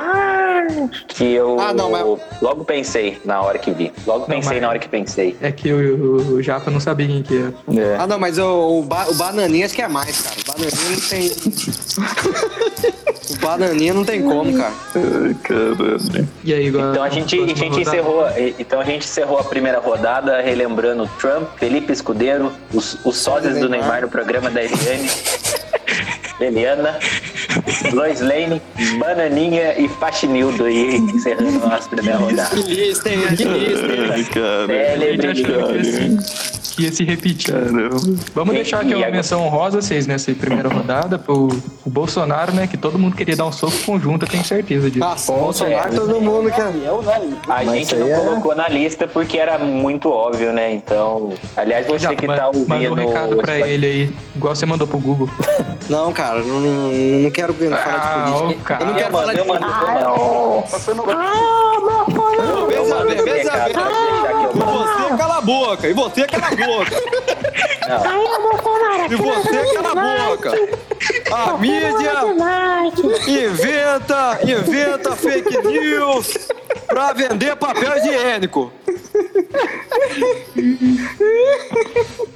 [1.08, 3.92] que eu Ah, não, mas- logo pensei na hora que vi.
[4.06, 5.36] Logo pensei mas- na hora que pensei.
[5.40, 7.52] É que o, o, o Japa não sabia quem que era.
[7.78, 7.89] É.
[7.98, 10.36] Ah, não, mas o, o, ba, o Bananinha acho que é mais, cara.
[10.40, 11.30] O Bananinha não tem.
[13.30, 14.72] o Bananinha não tem como, cara.
[14.94, 16.28] Ai, caralho.
[16.44, 16.90] E aí, agora?
[16.90, 18.26] Então a gente, a gente encerrou,
[18.58, 23.68] então a gente encerrou a primeira rodada relembrando Trump, Felipe Escudeiro, os, os sósias do
[23.68, 23.80] Neymar.
[23.80, 25.10] Neymar no programa da Eliane,
[26.40, 26.98] Eliana,
[27.92, 28.60] Lois Lane,
[28.98, 32.50] Bananinha e Faxinildo aí, encerrando a nossa primeira rodada.
[32.50, 33.20] Que lista, hein?
[33.36, 34.10] Que lista, hein?
[34.12, 34.66] Ai, cara.
[34.66, 36.59] Célebre
[36.92, 37.52] Se, repetir.
[37.52, 37.96] Caramba.
[38.34, 42.52] Vamos E- deixar aqui e uma menção honrosa vocês nessa primeira rodada pro, pro Bolsonaro,
[42.52, 42.66] né?
[42.66, 45.00] Que todo mundo queria dar um soco conjunto, eu tenho certeza disso.
[45.00, 46.72] Nossa, Bolsonaro, todo mundo quer.
[46.84, 47.36] É unânime.
[47.44, 50.72] A Mas gente não é- colocou na lista porque era muito óbvio, né?
[50.72, 52.68] Então, aliás, você Já, que tá ouvindo...
[52.68, 55.28] manda um recado pra ele aí, igual você mandou pro Google.
[55.88, 58.64] Não, cara, não, não, não quero falar Ah, de política.
[58.78, 58.82] cara.
[58.82, 59.70] Eu não Eu quero falar mando, de eu política.
[60.00, 62.04] eu Ah,
[62.72, 63.72] Eu mando esse beleza, recado, beleza.
[63.72, 64.19] pode deixar que eu E mando.
[64.19, 64.19] você
[65.20, 66.96] cala a boca, e você cala a boca,
[68.08, 70.52] Aí, Bolsonaro, e você cala a boca.
[71.30, 72.12] A mídia
[73.26, 76.48] inventa, inventa fake news
[76.86, 78.72] pra vender papel higiênico.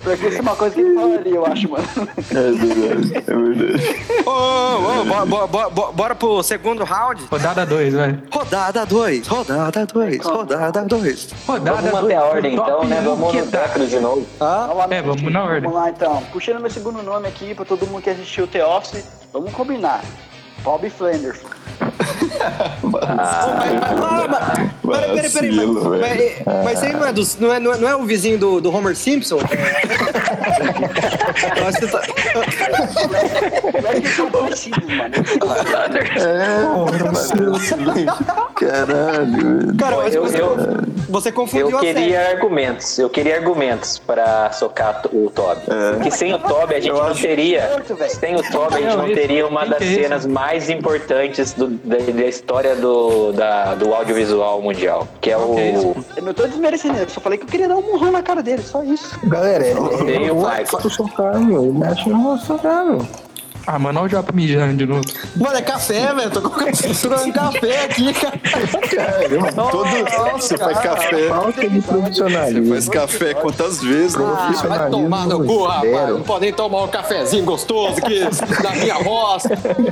[0.03, 1.85] Porque isso é uma coisa que ele falaria, eu acho, mano.
[2.31, 4.23] É verdade, é verdade.
[4.27, 7.25] Ô, ô, bo- bo- bo- bo- bora pro segundo round?
[7.31, 8.19] Rodada 2, vai.
[8.31, 11.33] Rodada 2, rodada 2, rodada 2.
[11.47, 13.01] Rodada Vamos manter a dois, ordem top então, né?
[13.01, 13.63] um Vamos que no dá.
[13.67, 14.27] Decro de novo.
[14.41, 15.61] Ah, Novamente, É, vamos na ordem.
[15.63, 16.23] Vamos lá então.
[16.33, 20.03] Puxando meu segundo nome aqui pra todo mundo que assistiu o The Office, vamos combinar.
[20.65, 21.39] Bob Flanders.
[24.83, 25.51] Peraí, peraí,
[26.01, 28.61] peraí, mas, aí não é, do, não, é, não, é, não é o vizinho do,
[28.61, 29.39] do Homer Simpson?
[31.57, 32.03] Eu acho que você tá-
[34.17, 35.15] são parecidos, mano.
[38.55, 39.77] Caralho.
[39.77, 40.57] Cara, eu Eu- você, eu-
[41.09, 41.95] você confundiu Eu a série.
[41.95, 45.63] queria argumentos, eu queria argumentos pra socar o Toby.
[45.95, 47.71] Porque sem o Toby a gente não teria.
[48.09, 51.97] Sem o Toby a gente Não, teria uma das é cenas mais importantes do- da,
[51.97, 55.07] da história do, da- do audiovisual mundial.
[55.21, 55.95] Que é é o.
[56.17, 58.43] Eu não tô desmerecendo, eu só falei que eu queria dar um murrão na cara
[58.43, 59.19] dele, só isso.
[59.29, 60.35] Galera, é, é o o Michael.
[60.35, 61.63] Michael socar, meu.
[61.65, 63.07] Ele mexe no socar, meu.
[63.67, 65.03] Ah, mano, olha o Japa mijando de novo.
[65.37, 66.31] Mano, é café, velho.
[66.31, 68.39] Tô com- misturando café aqui, cara.
[68.95, 69.89] Caramba, todo.
[70.33, 71.29] Você faz café.
[71.29, 72.69] Falta de Você profissionalismo.
[72.75, 74.17] faz café quantas vezes?
[74.17, 74.25] né?
[74.27, 76.09] Ah, vai tomar no cu, rapaz.
[76.11, 78.21] Não podem tomar um cafezinho gostoso aqui
[78.63, 79.45] da minha voz.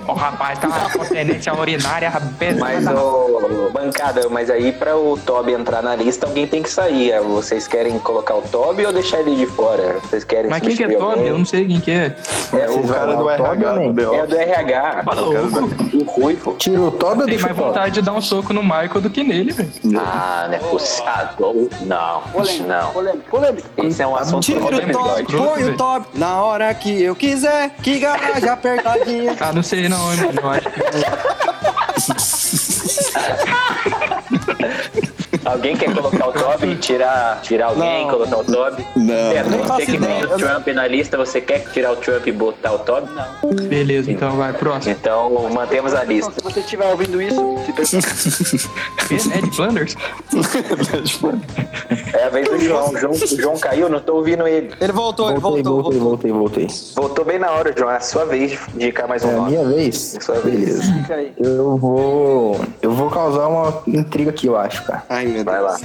[0.07, 2.13] O rapaz tá com tendência urinária.
[2.59, 7.19] Mas, ô, bancada, mas aí pra o Toby entrar na lista, alguém tem que sair.
[7.23, 9.97] Vocês querem colocar o Toby ou deixar ele de fora?
[10.03, 11.27] Vocês querem Mas quem que é Toby?
[11.27, 12.15] Eu não sei quem que é.
[12.53, 14.15] É o cara do RH do BO.
[14.15, 15.05] É do RH.
[15.95, 16.55] O Ruivo.
[16.59, 17.69] Tira o Toby ou Tem deixa mais o Toby?
[17.69, 19.71] vontade de dar um soco no Michael do que nele, velho.
[19.99, 21.09] Ah, não é possível.
[21.09, 21.35] Ah,
[21.83, 22.91] Não, Polêmica, não.
[22.93, 23.69] polêmica, polêmica.
[23.79, 25.23] Esse é um assunto Tira o top, episódio.
[25.23, 25.77] Escroto, põe o velho.
[25.77, 27.71] top na hora que eu quiser.
[27.83, 29.37] Que garagem apertadinha.
[29.41, 30.23] Ah, não sei não, mano.
[30.43, 30.73] Eu acho que
[35.45, 36.77] Alguém quer colocar o Toby?
[36.77, 38.11] Tirar, tirar alguém, Não.
[38.13, 38.87] colocar o Toby?
[38.97, 39.07] Não.
[39.31, 42.33] Beto, Nem você que tem o Trump na lista, você quer tirar o Trump e
[42.33, 43.09] botar o Toby?
[43.13, 43.67] Não.
[43.69, 44.93] Beleza, então vai, próximo.
[44.99, 46.33] Então mantemos a lista.
[46.33, 47.97] Se você estiver ouvindo isso, se.
[49.15, 49.97] Esse é Ed Flanders?
[52.15, 52.91] É a vez do João.
[52.93, 54.71] O João, o João caiu, não tô ouvindo ele.
[54.81, 55.83] Ele voltou, ele Voltei, voltou.
[55.83, 56.31] voltei, voltou.
[56.33, 56.95] voltei, voltei.
[56.95, 57.91] Voltou bem na hora, João.
[57.91, 59.51] É a sua vez de indicar mais um É a nome.
[59.53, 60.15] minha vez?
[60.17, 60.55] É sua vez.
[60.61, 61.07] Beleza.
[61.11, 61.33] Aí.
[61.39, 62.61] Eu vou.
[62.81, 65.03] Eu vou causar uma intriga aqui, eu acho, cara.
[65.09, 65.77] Ai, meu Vai lá.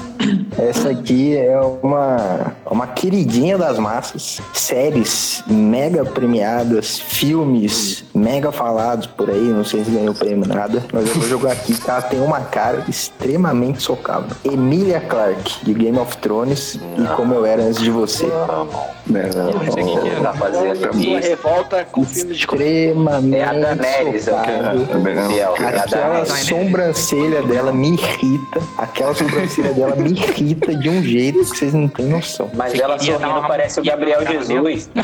[0.58, 4.42] Essa aqui é uma, uma queridinha das massas.
[4.54, 9.40] Séries mega premiadas, filmes mega falados por aí.
[9.40, 12.42] Não sei se ganhou prêmio nada, mas eu vou jogar aqui que ela tem uma
[12.42, 14.36] cara extremamente socável.
[14.44, 18.26] Emilia Clarke, de Game of Thrones e Como Eu Era Antes de Você.
[18.26, 20.20] Não sei quem que é.
[20.20, 21.30] Tá Sua isso.
[21.30, 27.92] revolta com filmes de Extremamente É a Daenerys, é o é Aquela sobrancelha dela me
[27.92, 28.62] irrita.
[28.78, 32.50] Aquela sobrancelha dela me irrita de um jeito que vocês não têm noção.
[32.54, 34.90] Mas ela queria dar sorrindo uma parece o Gabriel Jesus.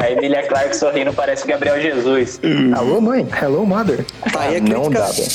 [0.00, 2.40] A Emilia Clarke sorrindo parece o Gabriel Jesus.
[2.76, 3.26] alô, mãe?
[3.40, 4.04] Hello, mother.
[4.32, 5.28] Tá aí a não dá, velho.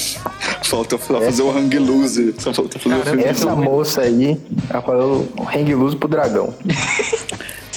[0.64, 2.36] Falta fazer o hang loose.
[2.38, 4.38] Só falta fazer o hang Essa moça aí,
[4.70, 6.54] ela falou hang loose pro dragão.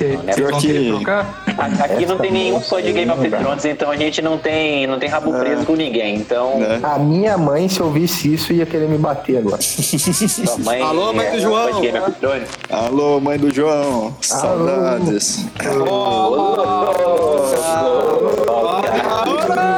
[0.05, 1.43] É trocar?
[1.59, 3.39] A- Aqui não tem nenhum fã de Game of Não.
[3.39, 6.17] Thrones, então a gente não tem, não tem rabo preso com ninguém.
[6.17, 6.81] Então, Né?
[6.83, 9.59] A minha mãe, se ouvisse isso, ia querer me bater agora.
[10.65, 10.81] mãe.
[10.83, 11.69] Alô, mãe do é João.
[11.69, 12.49] fã de Game of Thrones.
[12.71, 14.15] Alô, mãe do João.
[14.21, 15.45] Saudades.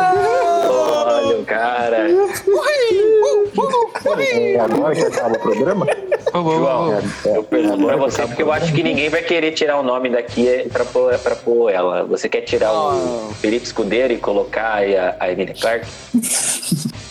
[0.03, 2.07] Olha o cara.
[4.33, 5.87] É, agora que acaba o programa?
[6.33, 9.83] João, eu pergunto pra você acaba porque eu acho que ninguém vai querer tirar o
[9.83, 12.05] nome daqui é, pra pôr, pra pôr ela.
[12.05, 15.87] Você quer tirar o Felipe Escudeiro e colocar a, a Emilia Clarke?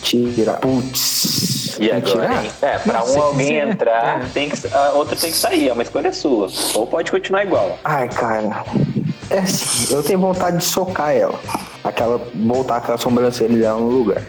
[0.02, 0.54] Tira.
[0.54, 1.78] Putz.
[1.78, 2.44] E agora?
[2.60, 3.68] É, pra Não, um alguém quiser.
[3.68, 5.68] entrar, tem que, a outra tem que sair.
[5.68, 6.48] É uma escolha sua.
[6.74, 7.78] Ou pode continuar igual.
[7.84, 8.64] Ai, cara.
[9.30, 11.38] É assim, eu tenho vontade de socar ela.
[11.82, 14.22] Aquela, voltar aquela sobrancelha dela no lugar.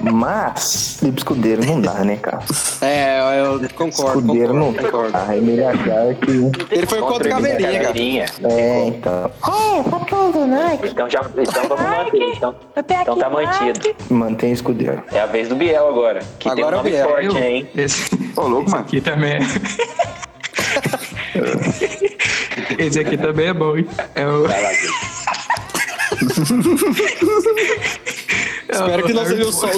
[0.00, 2.40] Mas, Felipe Escudeiro não dá, né, cara?
[2.80, 4.20] É, eu concordo.
[4.20, 5.12] Escudeiro não concordo, concordo.
[5.12, 5.36] dá.
[5.36, 6.30] Emilia Clarke.
[6.70, 8.26] Ele foi contra o Caveirinha.
[8.44, 9.24] É, então.
[9.24, 10.78] É, tá tudo, né?
[10.84, 12.32] Então já então vamos manter.
[12.36, 13.94] Então, então tá mantido.
[14.10, 15.02] Mantém escudeiro.
[15.12, 16.20] É a vez do Biel agora.
[16.38, 17.08] Que tem um Agora é o nome Biel.
[17.08, 17.68] forte, Eu- hein?
[17.76, 18.84] Esse, Ô, louco, esse mano.
[18.84, 19.38] aqui também é.
[22.78, 23.86] Esse aqui também é bom, hein?
[24.14, 24.44] É o.
[28.74, 29.68] Espero que não seja o, só,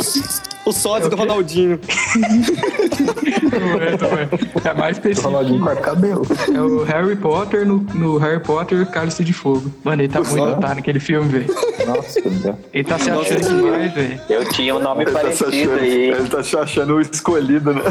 [0.64, 1.78] o sódio do Ronaldinho.
[2.16, 4.70] Não é, não é.
[4.70, 5.28] É mais específico.
[5.28, 6.26] Ronaldinho corta cabelo.
[6.52, 9.70] É o Harry Potter no, no Harry Potter Cálice de Fogo.
[9.84, 11.54] Mano, ele tá muito otário naquele filme, velho.
[11.86, 12.56] Nossa, Deus.
[12.72, 14.20] Ele tá se achando demais, velho.
[14.28, 16.10] Eu tinha um nome Ele tá, parecido achando, aí.
[16.10, 17.82] ele tá se achando o escolhido, né?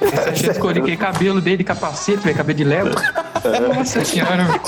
[0.00, 2.94] Ele tá achando escolher aquele cabelo dele, capacete, velho, cabelo de légua.
[3.74, 4.60] Nossa senhora, velho.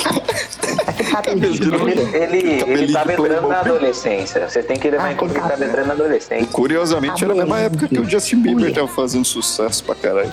[1.86, 4.48] Ele, ele, ele tava Cabelinho entrando na adolescência.
[4.48, 6.46] Você tem que levar em conta que ele tava entrando na adolescência.
[6.52, 10.32] Curiosamente, era a mesma época que o Justin Bieber tava fazendo sucesso pra caralho.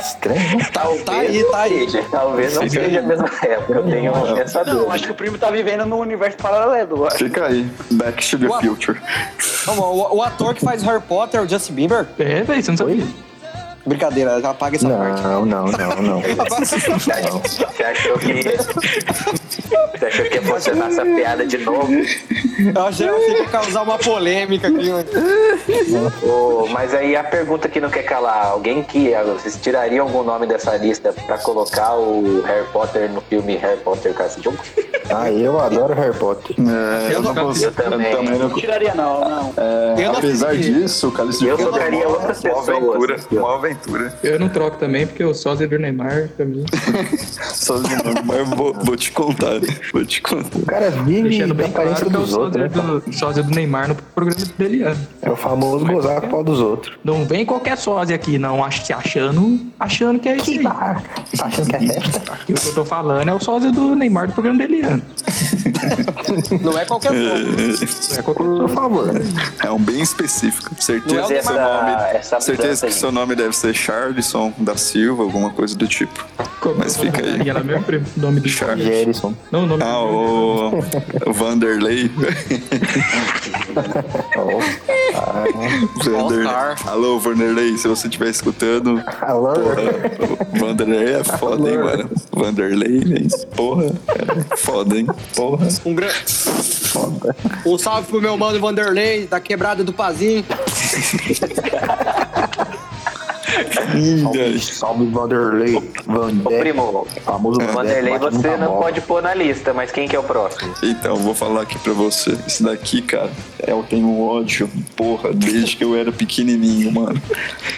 [0.00, 0.58] Estranho.
[0.72, 1.90] Talvez Tá aí, não tá aí.
[1.90, 3.72] seja, Talvez não seja a mesma época.
[3.78, 4.92] Eu tenho essa Não, dúvida.
[4.94, 7.08] acho que o primo tá vivendo num universo paralelo.
[7.12, 7.66] Fica aí.
[7.92, 8.48] Back to the.
[8.66, 8.98] Future.
[9.66, 12.06] Vamos, o ator que faz Harry Potter é o Justin Bieber?
[12.18, 13.04] É, velho, você não sabia.
[13.86, 15.22] Brincadeira, apaga essa parte.
[15.22, 16.20] Não, não, não, não.
[16.20, 18.42] Você achou que.
[19.98, 21.88] Você achou que ia funcionar essa piada de novo?
[21.92, 25.08] Eu achei que ia causar uma polêmica aqui, mano.
[26.22, 29.10] Ô, mas aí a pergunta que não quer calar: alguém que.
[29.34, 34.12] Vocês tirariam algum nome dessa lista pra colocar o Harry Potter no filme Harry Potter
[34.14, 34.58] Casa de Jogo?
[35.10, 36.56] Ah, eu adoro Harry Potter.
[36.58, 37.66] É, eu, não consigo.
[37.66, 38.12] Eu também.
[38.14, 39.54] não- Não tiraria, não, não.
[39.56, 43.16] é, Eu não apesar disso, o Cálice de Eu Fogo trocaria é uma- uma aventura.
[43.32, 43.67] Uma aventura.
[44.22, 46.64] Eu não troco também, porque o sósia do Neymar, pra mim.
[48.24, 49.60] Mas eu vou, vou te contar.
[49.92, 50.58] Vou te contar.
[50.58, 53.00] O cara vive Deixando bem claro aparência que é o dos outros, sósia né?
[53.06, 54.82] do, sósia do Neymar no programa dele.
[54.82, 55.06] ano.
[55.22, 56.96] É o famoso gozar com o pau dos outros.
[57.04, 58.64] Não vem qualquer sósia aqui, não.
[58.64, 60.62] Achando, achando que é isso aí.
[60.62, 61.02] Tá
[61.40, 62.38] achando que é festa?
[62.48, 64.82] E o que eu tô falando é o sósia do Neymar do programa dele.
[64.82, 65.02] ano.
[66.62, 67.86] Não é qualquer coisa.
[68.12, 69.10] Não é qualquer Por favor.
[69.64, 70.70] É um bem específico.
[70.82, 72.98] Certeza, Não é que, essa- seu nome, essa certeza que aí.
[72.98, 76.24] seu nome deve ser Charlison da Silva, alguma coisa do tipo.
[76.76, 77.48] Mas fica aí.
[77.48, 78.84] Ela mesmo, primo, o nome do Charles.
[78.84, 79.34] Gerson.
[79.50, 82.10] Não, o nome Ah, do o, o Vanderlei.
[86.04, 86.46] Vanderlei.
[86.86, 89.52] Alô, Vanderlei, se você estiver escutando, Alô?
[90.58, 92.10] Vanderlei é foda, hein, mano?
[92.32, 93.28] Vanderlei, hein?
[93.56, 93.86] Porra,
[94.52, 95.06] é foda, hein?
[95.34, 95.68] Porra.
[95.84, 96.10] Um, gran...
[97.66, 100.44] um salve pro meu mano Vanderlei, da quebrada do Pazinho.
[104.22, 105.74] Salve, salve Vanderlei.
[105.76, 106.58] Ô, Vanderlei.
[106.60, 108.80] primo, Famoso Vanderlei você não bola.
[108.82, 110.72] pode pôr na lista, mas quem que é o próximo?
[110.82, 112.36] Então, vou falar aqui pra você.
[112.46, 117.20] Esse daqui, cara, é, eu tenho um ódio, porra, desde que eu era pequenininho, mano.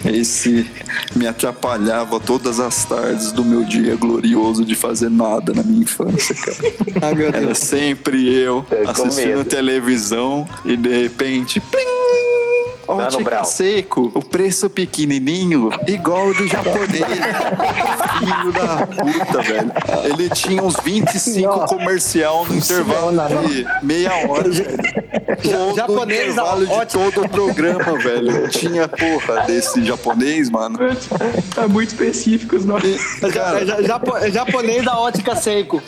[0.05, 0.69] Esse
[1.15, 6.35] me atrapalhava todas as tardes do meu dia glorioso de fazer nada na minha infância,
[6.35, 6.59] cara.
[7.03, 11.61] Ai, meu Era sempre eu É, assistindo televisão e de repente.
[11.61, 12.40] Plim!
[12.95, 13.45] Ótica Brown.
[13.45, 17.05] seco, o preço pequenininho, igual o do japonês.
[18.19, 19.73] Filho da puta, velho.
[20.05, 21.75] Ele tinha uns 25 Nossa.
[21.75, 24.79] comercial no intervalo Não, não, de meia hora, velho.
[25.43, 27.13] Todo japonês, intervalo de ótimo.
[27.13, 28.49] todo o programa, velho.
[28.49, 30.79] Tinha, porra, desse japonês, mano.
[31.55, 33.01] Tá muito específico os nomes.
[33.23, 35.83] É, é japonês da ótica Seiko.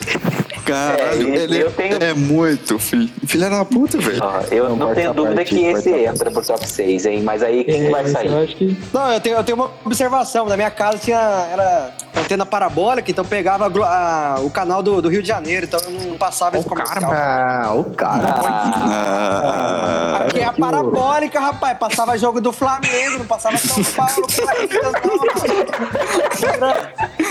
[0.65, 3.09] Caralho, É, ele eu tenho- é muito, filho.
[3.27, 4.19] Filha da puta, velho.
[4.23, 7.23] Ó, eu não, Não, tenho dúvida que esse entra pro top 6, hein?
[7.23, 8.29] Mas aí quem vai Esse sair?
[8.33, 8.77] Eu acho que.
[8.93, 10.47] Não, eu tenho, eu tenho uma observação.
[10.47, 13.93] Na minha casa tinha era antena parabólica, então pegava a
[14.37, 17.11] a- o canal do, do Rio de Janeiro, então eu não passava esse comercial.
[17.13, 18.23] Ah, o cara.
[18.45, 21.77] Ah, Aqui é a parabólica, rapaz.
[21.79, 24.27] Passava jogo do Flamengo, não passava São Paulo.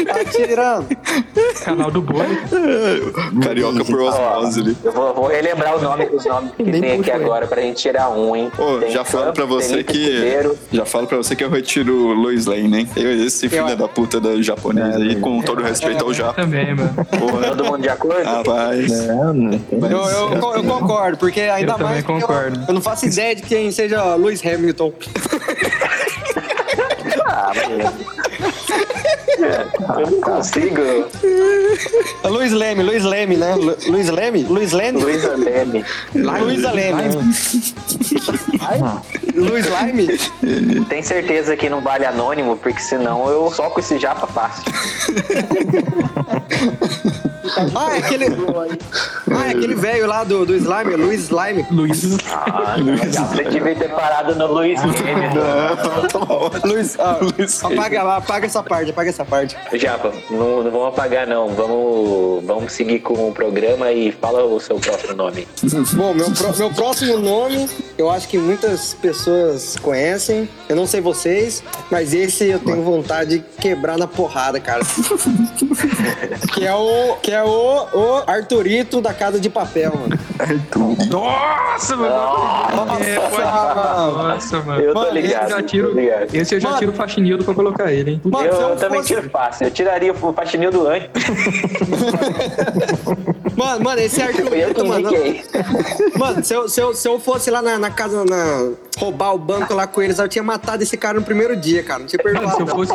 [0.06, 0.88] Tá tirando.
[1.64, 2.26] Canal do Boi.
[3.44, 4.78] carioca por osmose ali.
[4.84, 8.10] Eu vou, vou relembrar o nome, os nomes que tem aqui agora pra gente tirar
[8.10, 8.52] um, hein?
[8.58, 10.22] Ô, Tem já falo pra você que.
[10.72, 12.90] Já falo pra você que eu retiro o Lois Lane, hein?
[12.96, 16.44] Eu, esse filho Eu- da puta do japonês aí, com todo respeito ao Japão.
[16.46, 16.94] Também, mano.
[17.20, 18.24] Porra, Todo mundo de acordo?
[18.24, 19.08] rapaz.
[19.08, 19.80] Não, não tem.
[19.82, 22.06] Eu, eu, eu concordo, porque ainda Eu também mais.
[22.06, 22.60] que concordo.
[22.62, 24.92] Eu, eu não faço ideia de quem seja Lewis Hamilton.
[27.52, 27.92] Ah, mas...
[30.00, 30.82] Eu não consigo.
[32.24, 33.56] É Luiz Leme, Luiz Leme, né?
[33.56, 34.44] Lu- Luiz Leme?
[34.44, 35.02] Luiz Leme?
[35.02, 35.84] Luísa Leme.
[36.14, 37.10] Luiz Leme.
[39.36, 40.86] Luiz Lime?
[40.86, 44.64] Tem certeza que não vale anônimo, porque senão eu soco esse japa fácil.
[47.76, 48.26] Ah, é aquele.
[49.32, 51.66] Ah, é aquele velho lá do, do Slime, Luiz Slime.
[51.72, 52.04] Luiz.
[52.30, 54.80] Ah, você devia ter parado no Luiz.
[56.64, 59.56] Luiz, ah, Luiz apaga, apaga essa parte, apaga essa parte.
[59.74, 61.50] Japa, não, não vamos apagar não.
[61.50, 65.48] Vamos, vamos seguir com o programa e fala o seu próximo nome.
[65.94, 70.48] Bom, meu, pró- meu próximo nome, eu acho que muitas pessoas conhecem.
[70.70, 74.82] Eu não sei vocês, mas esse eu tenho vontade de quebrar na porrada, cara.
[76.54, 77.16] que é o.
[77.22, 80.20] Que é o, o Arthurito da Casa de Papel, mano.
[81.10, 82.14] Nossa, mano.
[83.04, 83.42] É, pode-
[84.18, 84.82] Nossa, mano.
[84.82, 85.44] Eu tô Mano, ligado.
[85.44, 86.36] Esse eu já tô tiro, ligado.
[86.36, 86.80] esse eu já Mano.
[86.80, 88.22] tiro o faxinildo pra colocar ele, hein?
[88.26, 89.68] Mano, eu, eu eu também fosse- tiro fácil.
[89.68, 91.10] Eu tiraria o faxinil do antes.
[93.56, 95.10] Mano, mano, esse eu Arthurito, mano.
[96.18, 99.38] Mano, se eu, se, eu, se eu fosse lá na, na casa, na, roubar o
[99.38, 102.00] banco lá com eles, eu tinha matado esse cara no primeiro dia, cara.
[102.00, 102.72] Não tinha Mano, se perdoado.
[102.72, 102.94] eu fosse,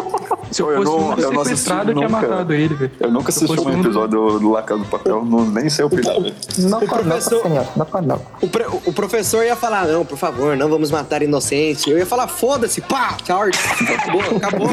[0.51, 2.21] se eu Eu fosse não- um eu sequestrado, eu tinha nunca.
[2.29, 2.91] matado ele, velho.
[2.99, 6.15] Eu nunca eu assisti um um- episódio do, do do Papel, não, nem sei opinar.
[6.59, 7.43] Não não, professor-
[7.77, 8.21] não pode não.
[8.41, 11.91] O, pre- o professor ia falar, não, por favor, não vamos matar inocente.
[11.91, 14.69] Eu ia falar, foda-se, pá, tchau, acabou, acabou.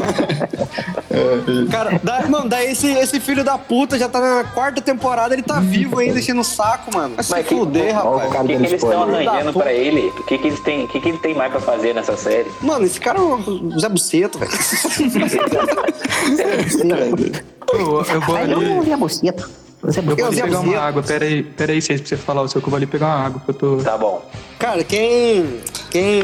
[1.70, 5.42] Cara, daí, mano, daí esse, esse filho da puta já tá na quarta temporada, ele
[5.42, 7.14] tá vivo ainda, enchendo o saco, mano.
[7.14, 8.32] Vai se Mas que- fuder, o rapaz.
[8.32, 10.08] cara O que, que eles estão arranjando pra ele?
[10.08, 12.50] O que, que, eles têm, o que, que ele tem mais pra fazer nessa série?
[12.60, 14.52] Mano, esse cara é um Zé Buceto, velho.
[17.76, 18.52] Eu, eu vou ali.
[18.52, 19.48] eu não vi a buceta.
[19.84, 21.02] Você é Eu vou Eu ali pegar uma água.
[21.02, 23.06] Pera aí, pera aí, vocês, pra você falar o seu que eu vou ali pegar
[23.06, 23.42] uma água.
[23.44, 23.76] Que eu tô.
[23.78, 24.24] Tá bom.
[24.58, 25.60] Cara, quem.
[25.90, 26.22] Quem.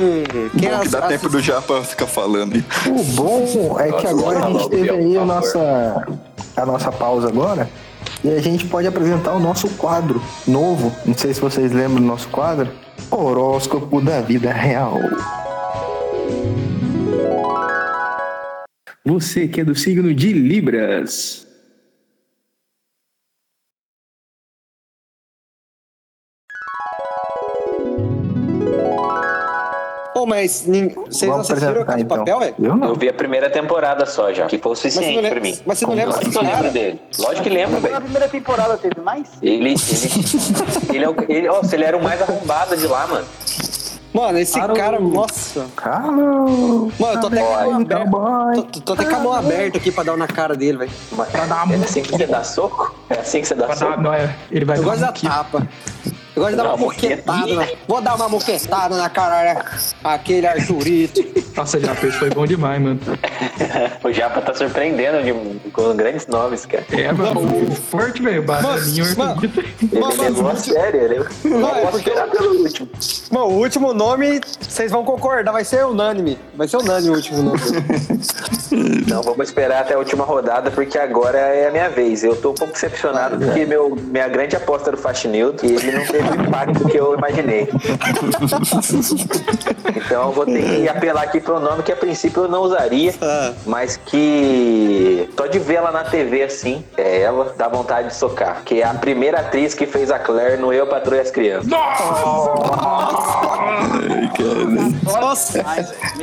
[0.59, 2.65] Quem Bom, que dá tempo do Japa ficar falando.
[2.87, 6.09] O bom é que agora a gente teve aí a nossa,
[6.57, 7.69] a nossa pausa agora.
[8.25, 10.95] E a gente pode apresentar o nosso quadro novo.
[11.05, 12.71] Não sei se vocês lembram do nosso quadro.
[13.11, 14.99] Horóscopo da vida real.
[19.05, 21.50] Você que é do signo de Libras.
[30.41, 32.55] Mas nin- vocês Vamos assistiram a Casa de apresentar, Papel, velho?
[32.59, 35.59] Eu Eu vi a primeira temporada só já, que foi o suficiente pra mim.
[35.67, 36.71] mas você não lembra desse lembro cara?
[36.71, 37.01] dele.
[37.19, 38.01] Lógico que lembro, Na velho.
[38.01, 39.29] primeira temporada teve mais?
[39.43, 39.77] Ele, ele,
[40.95, 43.25] ele, é o, ele, nossa, ele era o mais arrombado de lá, mano.
[44.13, 45.67] Mano, esse cara, nossa.
[45.77, 48.05] Alô, Mano, eu tô até com a mão aberta.
[48.11, 48.55] cowboy.
[48.57, 50.91] Tô, tô- tô até com a mão aberta aqui pra dar na cara dele, velho.
[51.71, 52.93] É assim que você dá soco?
[53.09, 53.91] É assim que você dá Pra soco?
[53.93, 55.69] dar- não, é, ele vai Eu dar gosto da tapa.
[56.37, 57.47] Eu gosto de dar uma Não, moquetada.
[57.57, 57.69] né?
[57.89, 59.65] Vou dar uma moquetada na cara, né?
[60.05, 61.21] Aquele Arthurito.
[61.57, 63.01] Nossa, já fez, foi bom demais, mano.
[64.03, 66.85] O Japa tá surpreendendo de, com grandes nomes, cara.
[66.93, 69.61] É, mano, o forte, velho, mano, Arthurito.
[69.61, 72.89] Ele Mano, levou a mano, sério, ele Não, é posso porque- esperar pelo último.
[73.31, 76.39] Mano, o último nome, vocês vão concordar, vai ser unânime.
[76.55, 77.61] Vai ser unânime o último nome.
[79.09, 82.23] Não, vamos esperar até a última rodada, porque agora é a minha vez.
[82.23, 85.93] Eu tô um pouco decepcionado, porque meu, minha grande aposta era o Faxinildo e ele
[85.93, 87.69] não teve o impacto que eu imaginei.
[89.97, 93.15] Então eu vou ter que apelar aqui pro nome que a princípio eu não usaria,
[93.23, 93.53] Ah.
[93.67, 98.63] mas que só de ver ela na TV assim, é ela, dá vontade de socar.
[98.65, 101.71] Que é a primeira atriz que fez a Claire no Eu Patrulho e as Crianças.
[105.21, 105.65] Nossa,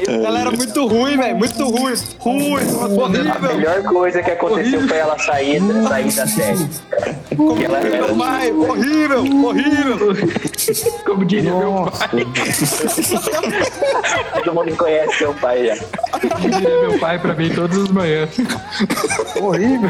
[0.08, 1.38] ela era muito ruim, velho.
[1.38, 1.94] Muito ruim.
[2.20, 3.56] Ruim, A horrível.
[3.56, 6.68] melhor coisa que aconteceu foi ela sair, sair da série.
[7.38, 10.16] Porque ela era Pai, horrível, horrível.
[11.06, 12.26] Como diria meu pai.
[14.48, 15.76] Todo mundo conhece seu pai já.
[16.40, 18.30] Diria meu pai pra mim todas as manhãs.
[19.42, 19.90] Horrível.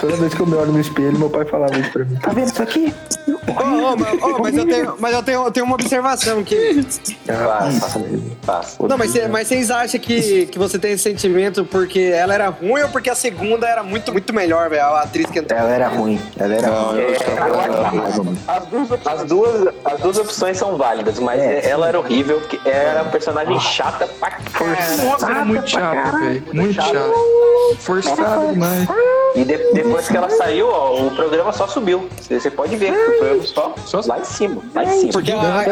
[0.00, 2.16] Toda vez que eu me olho no espelho, meu pai falava isso pra mim.
[2.16, 2.94] Tá vendo isso aqui?
[3.28, 6.86] Ô, ô, mas- ô, mas eu tenho, mas eu tenho, eu tenho uma observação que.
[7.26, 8.00] Passa,
[8.46, 8.86] passa.
[8.88, 12.48] Não, mas, cê- mas vocês acham que, que você tem esse sentimento porque ela era
[12.48, 14.82] ruim ou porque a segunda era muito, muito melhor, velho?
[14.82, 15.58] A atriz que entrou.
[15.60, 16.18] Ela era ruim.
[16.38, 17.02] Ela era Não, ruim.
[17.04, 18.34] que horrível.
[18.48, 23.02] As duas, as, duas, as duas opções são válidas, mas ela era horrível, porque era
[23.02, 25.04] uma personagem chata pra caralho.
[25.04, 26.42] Nossa, era muito chato, velho.
[26.52, 27.14] Muito chato.
[27.78, 28.88] Forçado demais.
[29.34, 32.08] E de- depois que ela saiu, ó, o programa só subiu.
[32.30, 34.62] Você pode ver que o programa só, Só- lá em cima.
[34.74, 35.12] Lá em cima.
[35.12, 35.64] Porque ela,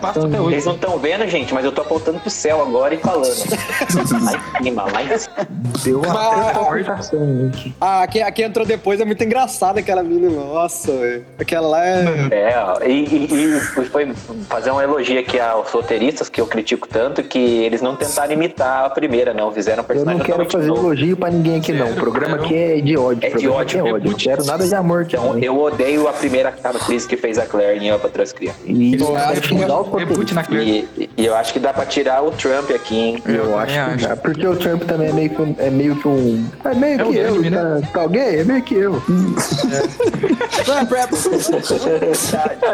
[0.00, 0.50] passa até hoje.
[0.50, 3.24] Vocês não estão vendo, gente, mas eu tô apontando pro céu agora e falando.
[4.22, 5.36] lá em cima, lá em cima.
[5.82, 7.74] Deu uma Mas- palpitação aqui.
[7.80, 10.30] a, a, que, a que entrou depois é muito engraçada aquela menina.
[10.38, 11.24] Nossa, velho.
[11.38, 12.04] Aquela lá é.
[12.30, 14.12] É, ó, e, e- e foi
[14.48, 18.84] fazer um elogio aqui aos roteiristas, que eu critico tanto, que eles não tentaram imitar
[18.84, 19.52] a primeira, não.
[19.52, 20.86] Fizeram um Eu personagem não quero fazer novo.
[20.86, 21.90] elogio pra ninguém aqui, não.
[21.90, 23.26] O programa aqui é de ódio.
[23.26, 24.10] É de ódio, é é ódio.
[24.10, 27.46] Não quero nada de amor aqui, Então, eu odeio a primeira atriz que fez a
[27.46, 28.60] Claire em Eu as Crianças.
[28.64, 30.56] E Eu acho que o.
[30.62, 33.22] E, e eu acho que dá pra tirar o Trump aqui, hein?
[33.26, 34.16] Eu, Eu acho que dá.
[34.16, 35.54] Porque o Trump também é meio que um.
[35.58, 36.46] É meio que um.
[36.64, 37.32] É meio É que eu.
[37.34, 37.80] Demi, né?
[37.82, 38.22] Tá, tá alguém?
[38.36, 39.02] É meio que eu.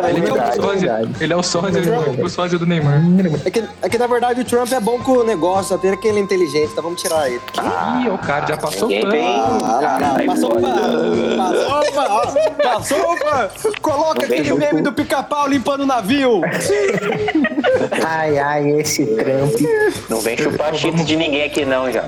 [0.08, 0.92] Ele é o sósia.
[0.92, 1.10] verdade.
[1.20, 1.82] Ele é o sósia,
[2.22, 3.00] o sósia do Neymar.
[3.44, 6.07] É que, é que na verdade o Trump é bom com o negócio, tem que
[6.07, 7.40] ele é inteligente, então vamos tirar ele.
[8.05, 9.11] Ih, o cara já passou pano.
[9.11, 9.24] vem.
[9.24, 10.61] Ah, Sai passou fora.
[10.61, 11.38] pra.
[11.38, 12.14] Passou pra.
[12.14, 13.50] ó, Passou pra.
[13.80, 14.61] Coloca aquele junto.
[14.61, 16.42] meme do pica-pau limpando o navio.
[18.07, 19.55] Ai, ai, esse Trump.
[20.11, 22.05] Não vem chupar cheetos de ninguém aqui, não, já.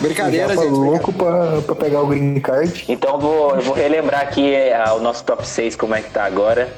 [0.00, 0.72] Brincadeira, Tava gente.
[0.72, 2.84] louco pra, pra pegar o green card.
[2.88, 6.10] Então eu vou, eu vou relembrar aqui é, o nosso top 6, como é que
[6.10, 6.68] tá agora.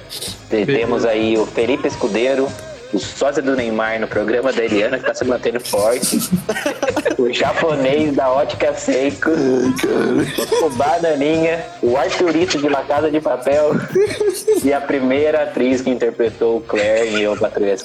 [0.50, 2.46] Te- Temos aí o Felipe Escudeiro,
[2.92, 6.18] o sósia do Neymar no programa da Eliana, que tá se mantendo forte.
[7.18, 9.30] o japonês da ótica Seiko.
[9.30, 11.64] o Bananinha.
[11.82, 13.72] O Arthurito de La Casa de Papel.
[14.62, 17.76] e a primeira atriz que interpretou o Claire em Eu Patrulha.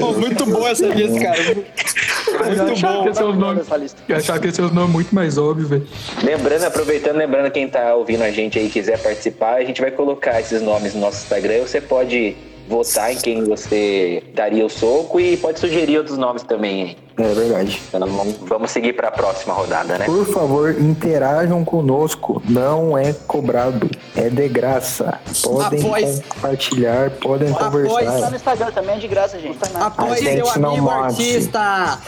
[0.00, 1.38] Pô, muito bom essa lista, cara.
[1.40, 3.02] Eu Muito achava
[3.32, 3.56] bom.
[3.56, 4.12] que.
[4.12, 5.86] Eu achava que ia ser os nomes muito mais óbvios, velho.
[6.22, 9.90] Lembrando, aproveitando, lembrando quem tá ouvindo a gente aí e quiser participar, a gente vai
[9.90, 11.60] colocar esses nomes no nosso Instagram.
[11.62, 12.36] Você pode
[12.70, 16.80] votar em quem você daria o soco e pode sugerir outros nomes também.
[16.80, 16.96] hein?
[17.18, 17.82] É verdade.
[17.88, 20.06] Então, vamos- vamos seguir para a próxima rodada, né?
[20.06, 22.40] Por favor, interajam conosco.
[22.48, 23.90] Não é cobrado.
[24.16, 25.18] É de graça.
[25.42, 28.30] Podem Após- compartilhar, podem Após- Tá conversar.
[28.30, 29.52] no Instagram também é de graça, gente.
[29.54, 29.86] Não tá nada.
[29.86, 31.98] Apoie seu amigo artista.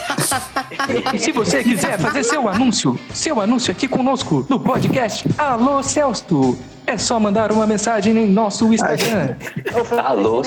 [1.12, 6.56] E se você quiser fazer seu anúncio, seu anúncio aqui conosco no podcast Alô Celso,
[6.86, 9.36] é só mandar uma mensagem em nosso Instagram.
[10.04, 10.42] Alô,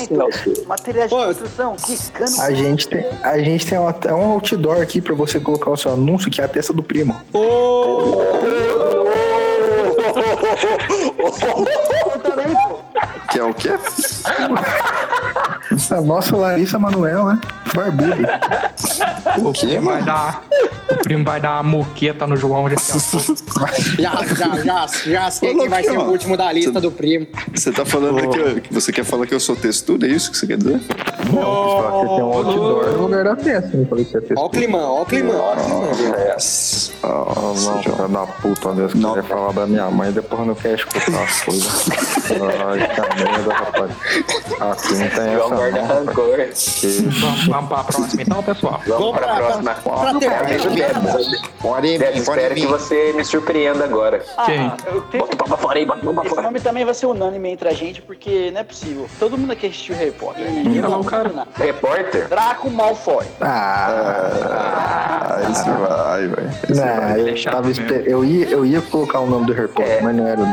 [0.67, 2.41] Materiais de construção, quicando.
[2.41, 5.93] A gente tem, a gente tem até um outdoor aqui pra você colocar o seu
[5.93, 7.15] anúncio, que é a testa do primo.
[12.13, 12.74] Eu também, pô.
[13.35, 13.71] Que é o quê?
[15.91, 17.39] A nossa Larissa Manoel, né?
[17.73, 18.15] Barbudo.
[19.49, 20.05] O quê, vai mano?
[20.05, 20.41] dar.
[20.89, 22.81] O primo vai dar uma moqueta no João daqui.
[24.01, 27.27] Já, já, já, já sei Ô, quem vai ser o último da lista do primo.
[27.53, 30.05] Você tá falando que, eu- que você quer falar que eu sou textudo?
[30.05, 30.79] É isso que você quer dizer?
[30.79, 33.75] Só que tem um outdoor no lugar da festa.
[33.75, 34.39] Não falei que você fez.
[34.39, 35.93] Ó o climão, ó o climão, ó o climão.
[35.93, 36.13] viu?
[37.03, 37.35] Ah,
[37.99, 39.13] não, da puta, Deus Não.
[39.15, 41.89] queria falar da minha mãe, depois não quer escutar as coisas.
[42.67, 43.01] Ai, que
[43.31, 43.91] merda, rapaz.
[44.59, 46.37] Aqui não tem João essa guarda não, rancor.
[47.19, 48.81] Vamos, vamos pra próxima então, pessoal.
[48.85, 49.73] Vamos Vamos pra pra- próxima.
[49.73, 50.09] pra.
[50.25, 51.51] É, mesmo, Debs.
[51.61, 54.23] Pode espero que você me surpreenda agora.
[54.37, 54.69] Ah, tenho...
[55.19, 56.41] Bota o papo fora aí, bota o papo Esse fora.
[56.47, 59.07] nome também vai ser unânime entre a gente, porque não é possível.
[59.19, 60.43] Todo mundo aqui assistiu Harry Potter.
[60.45, 60.63] né?
[60.81, 61.29] Não, olha o cara.
[61.29, 61.47] não.
[61.55, 62.27] Repórter?
[62.27, 63.25] Draco Malfoy.
[63.41, 66.51] Ah, isso vai, velho.
[66.69, 70.45] Não, eu, ia, eu ia colocar o nome do Harry Potter, mas não era o.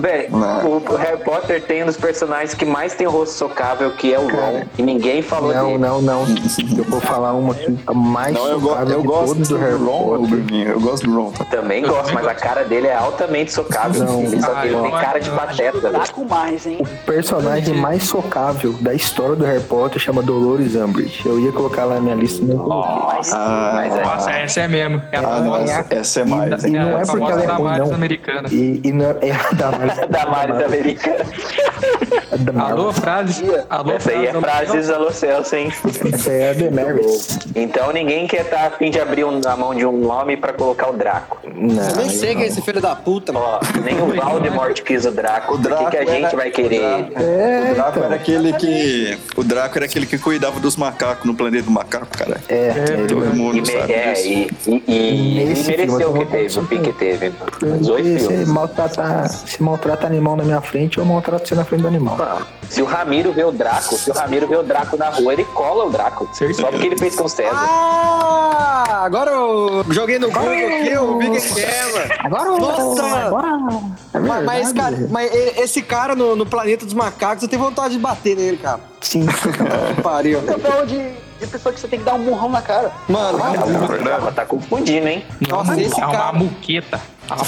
[0.00, 4.18] Véi, o Harry Potter tem dos personagens que mais tem o rosto socável, que é
[4.18, 4.62] o Ron.
[4.78, 5.78] E ninguém falou Não, dele.
[5.78, 6.24] não, não.
[6.76, 9.48] Eu vou falar uma aqui a mais Não, eu, go socável eu de gosto todos
[9.48, 10.26] do do Harry Ron, Potter.
[10.28, 10.68] Bruninho.
[10.68, 11.32] Eu gosto do Ron.
[11.50, 14.04] Também gosto, mas a cara dele é altamente socável.
[14.04, 14.20] Não.
[14.22, 15.92] Ele só Ah, tem, cara de pateta, velho.
[15.94, 16.78] Draco mais, hein?
[16.80, 21.22] O personagem mais socável da história do Harry Potter chama Dolores Umbridge.
[21.26, 23.32] Eu ia colocar lá na minha lista, não coloquei.
[23.32, 24.02] Ah, Mas é.
[24.02, 25.02] Nossa, essa é mesmo.
[25.12, 26.64] É ah, não, famosa, essa, essa é mais.
[26.64, 26.72] E hein?
[26.74, 27.94] não é a porque ela é ruim, não.
[27.94, 28.48] americana.
[28.50, 29.90] E, e não é, é a Damares.
[30.10, 31.24] Da Maris Americana.
[32.58, 33.44] Alô, frase?
[33.68, 35.72] Alô, Essa aí é frase, frases alô Celso, hein?
[36.12, 37.38] Essa é a Daenerys.
[37.54, 40.52] Então ninguém quer estar a fim de abrir um- a mão de um nome pra
[40.52, 41.38] colocar o Draco.
[41.54, 43.44] Não, Eu nem sei quem é esse filho da puta, mano.
[43.46, 45.54] Ó, nem o Valdemort quis o Draco.
[45.54, 46.80] O Por que Draco que a gente era- vai querer?
[46.82, 48.04] É, O Draco então.
[48.04, 49.18] era aquele que.
[49.36, 52.40] O Draco era aquele que cuidava dos macacos no planeta do macaco, cara.
[52.48, 54.28] É, é, Todo E, mundo me- sabe é, disso.
[54.28, 57.32] e, e, e filme, mereceu eu o que teve, o pique que teve.
[57.80, 58.48] Dois se filmes.
[58.48, 62.16] maltrata, se maltrata animal na minha frente, eu maltrato você na frente do animal.
[62.16, 65.32] Não, Se o Ramiro vê o Draco, se o Ramiro vê o Draco na rua,
[65.32, 66.28] ele cola o Draco.
[66.54, 67.50] Só porque ele fez com o César.
[67.54, 72.14] Ah, agora eu joguei no Google aqui, eu vi quem é, mano.
[72.20, 73.26] Agora, Nossa, mano.
[73.26, 73.50] agora.
[74.12, 78.00] É Mas, cara, mas esse cara no, no planeta dos macacos, eu tenho vontade de
[78.00, 78.80] bater nele, cara.
[79.00, 79.26] Sim.
[79.26, 80.40] Que pariu.
[80.42, 80.98] Papel de,
[81.40, 82.92] de pessoa que você tem que dar um murrão na cara.
[83.08, 85.24] Mano, Ela tá confundindo, hein?
[85.48, 87.00] nossa, esse É uma muqueta.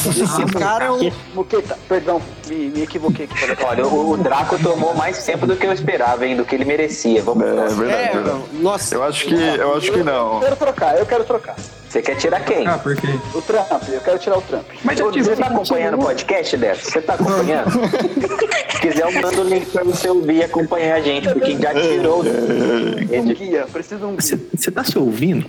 [0.09, 1.11] Esse cara é um.
[1.35, 3.65] Muqueta, perdão, me, me equivoquei aqui.
[3.65, 6.37] Olha, o, o Draco tomou mais tempo do que eu esperava, hein?
[6.37, 7.23] Do que ele merecia.
[7.23, 8.39] Vamos É, é verdade, É, verdade.
[8.61, 8.95] nossa.
[8.95, 10.41] Eu acho que, eu acho que Eu não.
[10.41, 11.57] quero trocar, eu quero trocar.
[11.89, 12.67] Você quer tirar quem?
[12.67, 13.07] Ah, por quê?
[13.35, 14.65] O Trump, eu quero tirar o Trump.
[14.83, 16.91] Mas eu Ô, tive Você tá acompanhando o podcast, Décio?
[16.91, 17.71] Você tá acompanhando?
[18.73, 21.75] Se quiser, eu mando o link pra você ouvir e acompanhar a gente, porque já
[21.75, 22.21] tirou.
[22.25, 24.41] Um guia, preciso de um guia.
[24.57, 25.47] Você tá se ouvindo?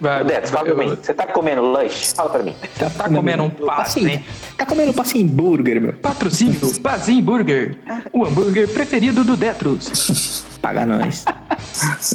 [0.00, 0.96] Vai, Décio, fala pra mim.
[1.00, 2.14] Você tá comendo lanche?
[2.14, 2.54] Fala pra mim.
[2.60, 4.24] Você tá comendo um passe, Passinho.
[4.56, 5.92] Tá comendo passinho burger, meu.
[5.94, 7.76] Patrocínio Pazin Burger.
[8.12, 10.44] O hambúrguer preferido do Detros.
[10.60, 11.24] Paga nós.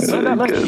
[0.09, 0.67] Manda lanche.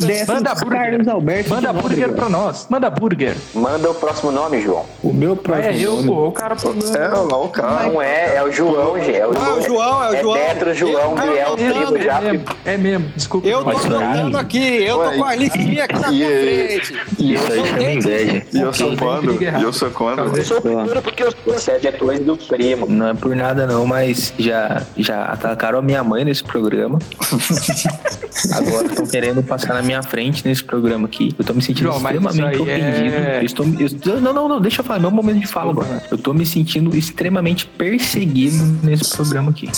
[0.00, 0.78] Dessa, Manda burger.
[0.80, 1.50] Carlos Alberto.
[1.50, 2.66] Manda burger pra nós.
[2.70, 3.36] Manda burger.
[3.54, 4.84] Manda o próximo nome, João.
[5.02, 6.28] O meu próximo é eu, nome- pô.
[6.28, 6.76] O cara falou.
[6.94, 7.82] É, olha lá o cara.
[7.88, 9.16] Não é, é o João, gente.
[9.16, 10.34] É o Ah, é o João, é o João.
[10.38, 11.96] Petro, João, Eu- Biel, eu- Tribo.
[11.98, 13.08] É mesmo, é mesmo.
[13.16, 13.48] Desculpa.
[13.48, 14.36] Eu tô caralho.
[14.36, 17.00] aqui, eu tô com a listinha aqui na minha frente.
[17.18, 18.42] Isso aí chama inveja.
[18.52, 19.42] E eu sou quando?
[19.42, 20.36] E eu sou quando?
[20.36, 22.86] Eu sou o primeiro porque eu sou Você é depois do primo.
[22.88, 26.67] Não é por nada não, mas já, já atacaram a minha mãe nesse programa.
[28.52, 31.34] Agora estão querendo passar na minha frente nesse programa aqui.
[31.38, 33.14] Eu tô me sentindo João, extremamente aí ofendido.
[33.16, 33.66] é- Eu estou,
[34.14, 36.02] eu não, não, não, deixa eu falar, meu momento de fala agora.
[36.10, 39.68] Eu tô me sentindo extremamente perseguido nesse programa aqui.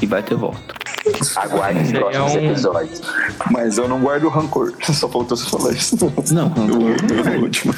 [0.00, 0.60] E vai ter volta.
[1.36, 3.02] Aguarde os é próximos um- episódios.
[3.50, 4.72] Mas eu não guardo rancor.
[4.92, 5.96] Só faltou você falar isso.
[6.32, 7.74] Não, O, o último.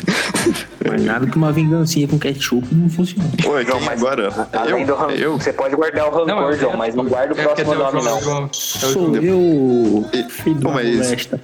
[0.87, 3.29] mas nada que uma vingancinha com ketchup não funciona.
[3.47, 4.49] Oi, quem mas agora?
[4.53, 4.87] Além Eu?
[4.87, 5.39] do rancor, Eu?
[5.39, 8.03] você pode guardar o rancor, Não, eu- João, mas não guarda o É, próximo nome,
[8.03, 8.51] não.
[8.55, 8.93] João.
[8.93, 11.41] Sou eu, E- filho da Pô, mas- molesta.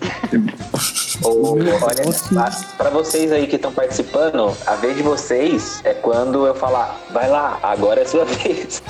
[1.22, 6.46] Ô, olha, a- pra vocês aí que estão participando, a vez de vocês é quando
[6.46, 8.82] eu falar, vai lá, agora é sua vez.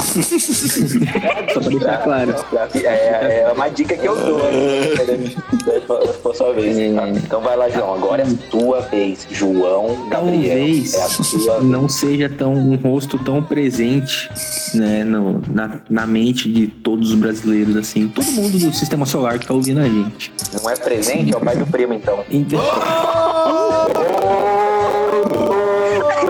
[1.52, 2.34] Só pra deixar claro.
[2.74, 4.38] É, é uma dica que eu dou.
[4.38, 5.30] né?
[6.34, 6.94] Sua vez.
[6.96, 7.08] tá?
[7.08, 7.94] Então vai lá, João.
[7.94, 9.26] Agora é a tua vez.
[9.30, 10.10] João Gabriel.
[10.58, 11.64] Talvez É a sua vez.
[11.70, 14.30] não seja tão um rosto tão presente
[14.74, 19.38] né, no- na, na mente de todos os brasileiros, assim, todo mundo do sistema solar
[19.38, 20.32] que tá ouvindo a gente.
[20.62, 22.22] Não é presente, é o pai do primo, então.
[22.30, 22.60] Então,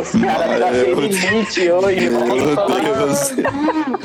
[0.01, 2.11] Os caras já tem limite hoje.
[2.11, 3.33] Meu Deus.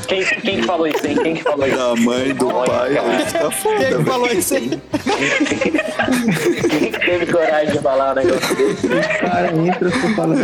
[0.07, 1.15] Quem, quem que falou isso, hein?
[1.23, 1.77] Quem que falou isso?
[1.77, 3.25] Da mãe, do Olha, pai, cara.
[3.25, 4.71] tá foda, Quem que falou isso aí?
[7.17, 8.87] Teve coragem de falar um negócio desse.
[8.87, 10.35] O cara entra e fala.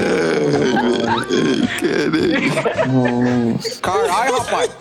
[2.88, 3.82] Nossa.
[3.82, 4.72] Caralho, rapaz.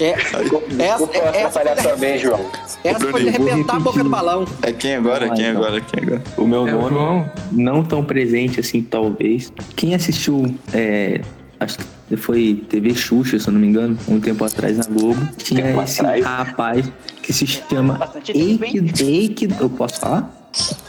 [0.00, 2.44] É, essa, é, essa, vez, João.
[2.84, 4.44] essa foi de arrebentar a boca do balão.
[4.62, 5.30] É quem agora?
[5.30, 5.80] Quem agora?
[5.80, 6.22] Quem agora?
[6.36, 7.30] O meu É o nome João.
[7.50, 9.50] não tão presente assim, talvez.
[9.74, 11.22] Quem assistiu, é,
[11.60, 11.78] acho
[12.08, 15.62] que foi TV Xuxa, se eu não me engano, um tempo atrás na Globo, tinha
[15.62, 16.24] Tempo esse atrás?
[16.24, 16.90] rapaz
[17.22, 17.98] que se chama?
[18.28, 20.37] Eike, Eike, eu posso falar?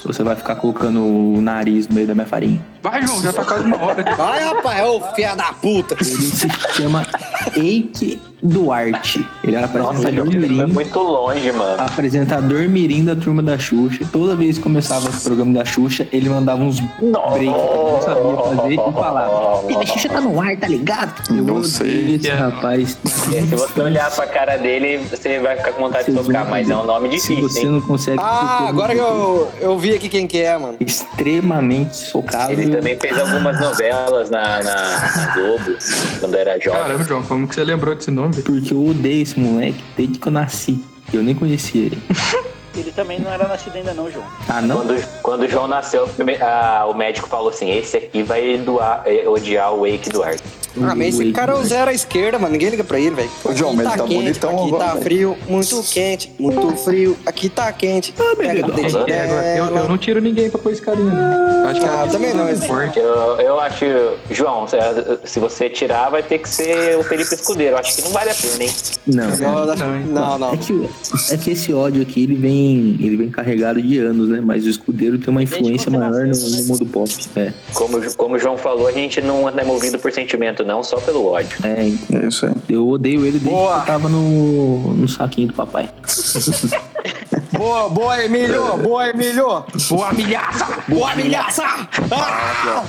[0.05, 2.60] Ou Você vai ficar colocando o nariz no meio da minha farinha.
[2.82, 4.03] Vai, João, já tá quase uma hora.
[4.16, 5.95] Vai, rapaz, ô filha da puta.
[5.99, 7.05] Ele se chama
[7.55, 9.28] Eike Duarte.
[9.43, 11.82] Ele era Nossa, apresentador foi mirim, muito longe, mano.
[11.82, 14.05] apresentador mirim da turma da Xuxa.
[14.12, 18.01] Toda vez que começava o programa da Xuxa, ele mandava uns breaks que eu não
[18.01, 19.64] sabia fazer e falava.
[19.68, 21.22] "Ele, A Xuxa tá no ar, tá ligado?
[21.36, 22.16] Eu Não sei.
[22.16, 22.97] esse rapaz.
[23.03, 26.51] Se você olhar pra cara dele, você vai ficar com vontade de Vocês tocar, vão
[26.51, 27.66] mas é um nome Se difícil, você hein?
[27.72, 28.20] não consegue.
[28.22, 30.78] Ah, agora que eu, eu vi aqui quem que é, mano.
[30.80, 32.58] Extremamente socável.
[32.58, 34.74] Ele também fez algumas novelas na, na,
[35.18, 35.78] na Globo,
[36.20, 36.82] quando era jovem.
[36.82, 38.36] Caramba, João, como que você lembrou desse nome?
[38.41, 40.84] Porque eu odeio esse moleque desde que eu nasci.
[41.14, 42.02] Eu nem conhecia ele.
[42.76, 44.26] Ele também não era nascido ainda não, João.
[44.47, 44.78] Ah, não?
[44.78, 46.07] Quando, quando o João nasceu,
[46.41, 50.43] ah, o médico falou assim: esse aqui vai doar, eh, odiar o Wake Duarte.
[50.82, 52.53] Ah, mas esse cara é o zero à esquerda, mano.
[52.53, 53.30] Ninguém liga pra ele, velho.
[53.43, 55.03] Ô, João, mas ele tá quente, bonitão Aqui agora, tá velho.
[55.03, 57.17] frio, muito quente, muito frio.
[57.26, 58.13] Aqui tá quente.
[58.38, 61.63] Pega a É, agora, eu, eu não tiro ninguém pra pôr esse carinha, não.
[61.63, 62.99] Eu Acho que Ah, é também não, esse- forte.
[62.99, 63.84] Eu, eu acho,
[64.30, 64.78] João, se,
[65.26, 67.74] se você tirar, vai ter que ser o Felipe Escudeiro.
[67.76, 68.72] Eu Acho que não vale a pena, hein?
[69.07, 69.28] Não.
[69.38, 70.53] Não, Não, não, não.
[70.53, 70.89] É que,
[71.32, 72.59] é que esse ódio aqui, ele vem,
[72.99, 74.41] ele vem carregado de anos, né?
[74.43, 77.10] Mas o escudeiro tem uma influência você maior no, no mundo pop.
[77.36, 80.97] É, Como, como o João falou, a gente não anda movido por sentimento, não, só
[80.99, 81.57] pelo ódio.
[81.64, 82.53] é, É isso aí.
[82.70, 83.76] eu odeio ele desde Boa.
[83.76, 85.89] que eu tava no, no saquinho do papai.
[87.58, 88.78] Boa, boa, Emílio.
[88.78, 89.64] Boa, Emílio.
[89.89, 90.68] Boa milhaça!
[90.88, 91.64] Boa, milhaça.
[92.12, 92.84] Ah!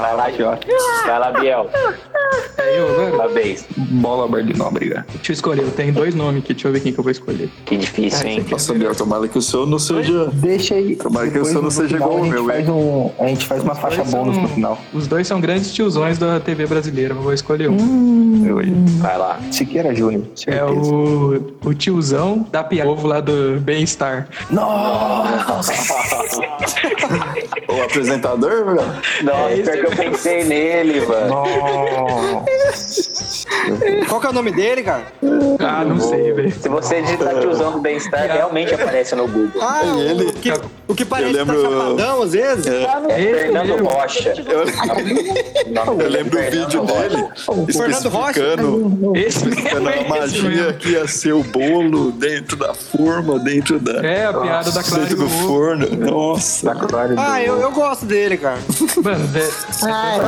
[0.00, 0.58] Vai lá, João.
[1.06, 1.70] Vai lá, Biel.
[2.58, 3.16] É eu agora?
[3.16, 3.64] Parabéns.
[3.76, 5.04] Bola Bardinóbrega.
[5.14, 5.62] Deixa eu escolher.
[5.62, 6.54] Eu tenho dois nomes aqui.
[6.54, 7.50] Deixa eu ver quem que eu vou escolher.
[7.66, 8.44] Que difícil, hein?
[8.50, 10.26] Nossa, Biel, tomara que o seu não seja.
[10.32, 10.96] Deixa aí.
[10.96, 12.68] Tomara que o seu não seja igual o meu, hein?
[12.70, 14.78] um- A gente faz uma faixa bônus no final.
[14.92, 17.14] Os dois são grandes tiozões da TV brasileira.
[17.14, 18.42] Eu vou escolher um.
[19.00, 19.38] Vai lá.
[19.50, 24.28] Siqueira Júnior, É o, o tiozão da piada ovo lá do Bem-Estar.
[27.68, 28.80] O apresentador, velho?
[29.22, 31.44] Não, É, pior que eu pensei nele, mano.
[34.08, 35.04] Qual que é o nome dele, cara?
[35.58, 36.52] Ah, não sei, velho.
[36.52, 39.62] Se você digitar tiozão do bem-estar, realmente aparece no Google.
[39.62, 40.24] Ah, o, ele.
[40.26, 40.52] o que,
[40.88, 42.66] o que parece Eu tá lembro- chapadão às vezes.
[42.66, 42.82] É
[43.20, 43.88] Esse Fernando mesmo.
[43.88, 44.34] Rocha.
[44.36, 44.64] Eu,
[45.94, 47.08] O eu é lembro o vídeo Rocha.
[47.08, 48.40] dele Fernando Rocha?
[49.14, 50.74] Esse mesmo, a esse magia mesmo.
[50.74, 54.06] que ia ser o bolo dentro da forma, dentro da.
[54.06, 55.86] É, a piada da Clara dentro o do forno.
[55.96, 56.72] Nossa.
[57.16, 58.58] Ah, eu, eu gosto dele, cara.
[59.02, 59.50] Mano, é,
[59.84, 60.22] Ah, eu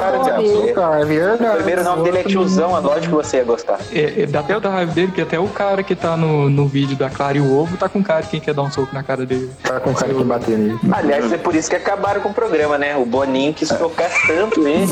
[0.74, 0.96] cara.
[1.00, 3.78] é O primeiro nome dele é tiozão, é lógico que você ia gostar.
[3.92, 6.66] é, é, dá até da raiva dele, que até o cara que tá no, no
[6.66, 8.94] vídeo da Clara e o ovo tá com cara de quem quer dar um soco
[8.94, 9.50] na cara dele.
[9.62, 10.78] Tá com cara que bater nele.
[10.92, 12.96] Aliás, é por isso que acabaram com o programa, né?
[12.96, 14.86] O Boninho quis tocar tanto ele.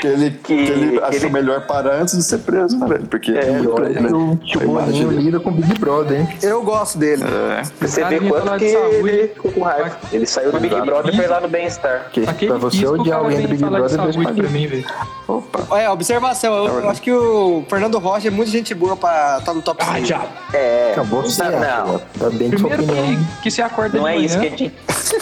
[0.00, 3.06] que ele, que, ele que achou ele- melhor parar antes de ser preso, né, velho?
[3.06, 4.10] Porque é, muito olha, né?
[4.10, 6.28] O tio A imagem Boninho lida com Big Brother, hein?
[6.42, 7.24] Eu gosto dele.
[7.24, 7.49] É.
[7.80, 8.96] Você cara vê quanto que de saúde.
[9.08, 9.96] ele ficou com raiva.
[10.12, 12.10] Ele saiu do Big Brother e foi lá no Bem-Estar.
[12.46, 14.84] Pra você o odiar alguém do Big Brother, dois saúde pra mim, velho.
[15.76, 16.66] É, observação.
[16.66, 19.84] Eu, eu acho que o Fernando Rocha é muito gente boa pra estar no top
[19.84, 19.96] 5.
[19.96, 20.24] Ah, já.
[20.52, 20.90] É.
[20.92, 21.98] Acabou você Não, não.
[22.18, 23.06] Tá bem Primeiro opinião.
[23.36, 24.72] que, que você acorda Não de é manhã, isso que a gente.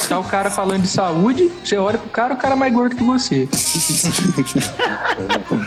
[0.09, 2.97] tá o cara falando de saúde, você olha pro cara, o cara é mais gordo
[2.97, 3.49] que você.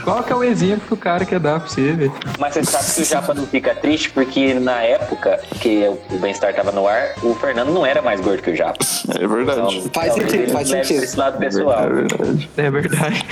[0.03, 2.14] Qual que é o exemplo que o cara quer dar pra você, velho?
[2.39, 6.51] Mas você sabe que o Japa não fica triste porque na época que o Bem-Estar
[6.54, 8.80] tava no ar, o Fernando não era mais gordo que o Japa.
[9.20, 9.78] É verdade.
[9.78, 11.04] Então, Faz sentido, ele faz sentido.
[11.04, 11.84] Esse lado pessoal.
[11.84, 12.49] É verdade.
[12.58, 13.26] É verdade.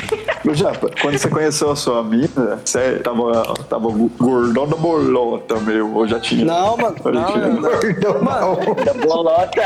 [0.49, 5.93] Ô, Japa, quando você conheceu a sua mina, você tava, tava gordão da bolota, meu.
[5.95, 6.45] Ou já tinha?
[6.45, 6.95] Não, mano.
[7.05, 8.21] Não, não, não.
[8.23, 9.61] Mano, Da bolota.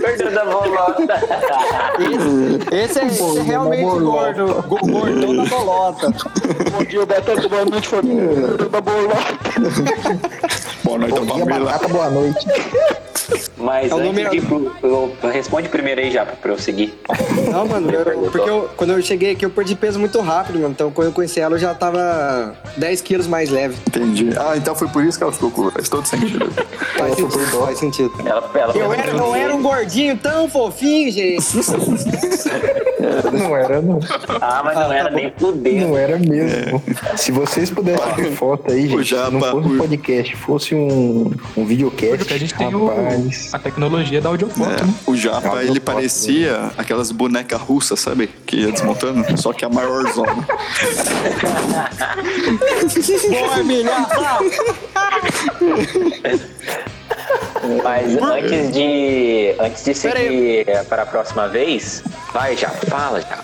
[0.00, 1.14] Fernando da bolota.
[2.70, 4.62] esse é, esse é realmente gordo.
[4.68, 6.12] go- Gordão da bolota.
[6.72, 7.48] Bom dia, Beto.
[7.48, 8.26] Boa noite, família.
[8.70, 9.22] Da bolota.
[10.84, 11.64] Boa noite, Bom dia, Pamela.
[11.72, 12.46] batata, boa noite.
[13.56, 16.92] Mas É o antes número- de pro, eu- responde primeiro aí, Japa, pra eu seguir.
[17.50, 20.72] Não, mano, eu- porque eu- quando eu cheguei aqui eu perdi peso muito rápido, mano.
[20.72, 23.76] Então quando eu conheci ela eu já tava 10 quilos mais leve.
[23.86, 24.30] Entendi.
[24.36, 26.50] Ah, então foi por isso que ela ficou com Faz todo sentido.
[26.98, 28.12] Faz sentido, faz sentido.
[28.24, 31.42] Ela, ela Eu era, eu era um gordinho tão fofinho, gente.
[33.32, 33.98] Não era, não.
[34.40, 35.88] Ah, mas não era nem fudendo.
[35.88, 36.82] Não era mesmo.
[37.16, 41.30] Se vocês pudessem ver foto aí, gente, se não fosse um o- podcast, fosse um,
[41.56, 43.50] um videocast, A gente tem o- rapaz.
[43.54, 44.94] A tecnologia da audiofoto, É, né?
[45.06, 48.28] o Japa, ele parecia aquelas bonecas russas, sabe?
[48.46, 50.32] Que ia desmontando, só que a maior zona.
[53.30, 53.90] Boa, Emílio.
[57.82, 62.02] Mas antes de, antes de seguir para a próxima vez,
[62.32, 63.38] vai já, fala já.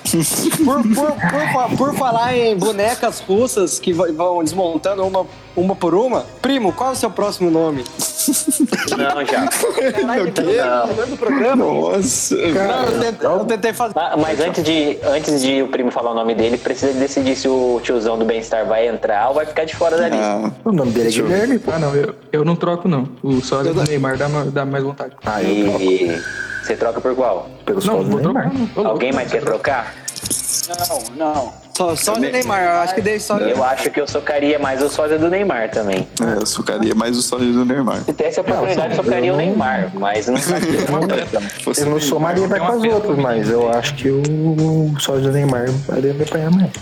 [0.65, 5.27] Por, por, por, por falar em bonecas russas que vão desmontando uma,
[5.57, 7.85] uma por uma, primo, qual é o seu próximo nome?
[8.97, 9.45] Não, já.
[9.45, 9.95] O quê?
[10.05, 11.17] Não.
[11.17, 11.57] programa.
[11.57, 12.35] Nossa.
[12.37, 13.95] Não, eu tentei, eu tentei fazer.
[13.97, 17.49] Ah, Mas antes de, antes de o primo falar o nome dele, precisa decidir se
[17.49, 20.25] o tiozão do bem-estar vai entrar ou vai ficar de fora da lista.
[20.25, 21.61] Ah, O nome dele é Guilherme.
[21.67, 23.09] Ah, não, eu, eu não troco, não.
[23.23, 25.13] O sósia do Neymar dá, dá mais vontade.
[25.25, 26.23] Ah, eu troco E
[26.63, 27.49] você troca por qual?
[27.65, 28.53] pelo sócio não do Neymar.
[28.77, 29.95] Alguém mais quer trocar?
[31.17, 31.68] Não, não.
[31.79, 33.39] Só, só de Neymar, eu acho que dei só.
[33.39, 36.09] Eu acho que eu socaria mais o sósia do Neymar também.
[36.21, 37.99] é, eu socaria mais o sódio do Neymar.
[37.99, 40.37] Se tivesse a oportunidade, eu socaria o Neymar, mas não.
[41.63, 45.23] Fosse Eu não sou Maria vai com as outras, mas eu acho que o sócio
[45.23, 46.73] do Neymar vai apanhar mais.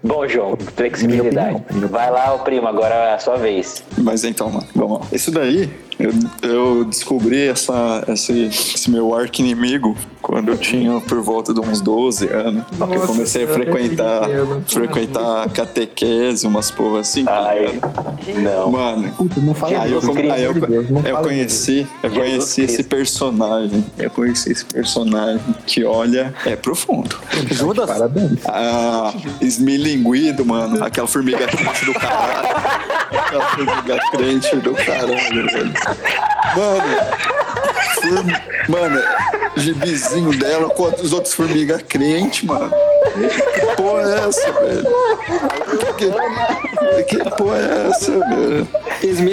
[0.00, 1.56] Bom, João, flexibilidade.
[1.56, 1.88] Opinião.
[1.88, 3.82] Vai lá, o primo, agora é a sua vez.
[3.98, 5.06] Mas então, mano, vamos lá.
[5.10, 5.68] Esse daí,
[6.00, 6.12] eu,
[6.50, 11.80] eu descobri essa, esse, esse meu arco inimigo quando eu tinha por volta de uns
[11.80, 12.64] 12 anos.
[12.66, 14.28] que eu Nossa, comecei a frequentar,
[14.66, 17.24] frequentar catequese, umas porra assim.
[17.24, 17.80] tá Ai,
[18.36, 18.70] não.
[18.70, 20.00] Mano, Puta, não fala aí eu,
[20.32, 20.54] aí eu,
[21.04, 23.84] eu conheci, eu conheci esse personagem.
[23.98, 27.16] Eu conheci esse personagem que, olha, é profundo.
[27.50, 27.86] Judas?
[27.86, 28.40] Parabéns.
[28.46, 30.82] Ah, esmilinguido, mano.
[30.84, 32.48] Aquela formiga crente do caralho.
[33.10, 35.72] Aquela formiga crente do caralho, velho.
[36.56, 36.82] Mano,
[38.68, 39.02] mano,
[39.56, 42.72] gibizinho dela com os outros formiga crente, mano.
[43.54, 44.86] Que porra é essa, velho?
[45.96, 48.68] Que, que porra é essa, velho?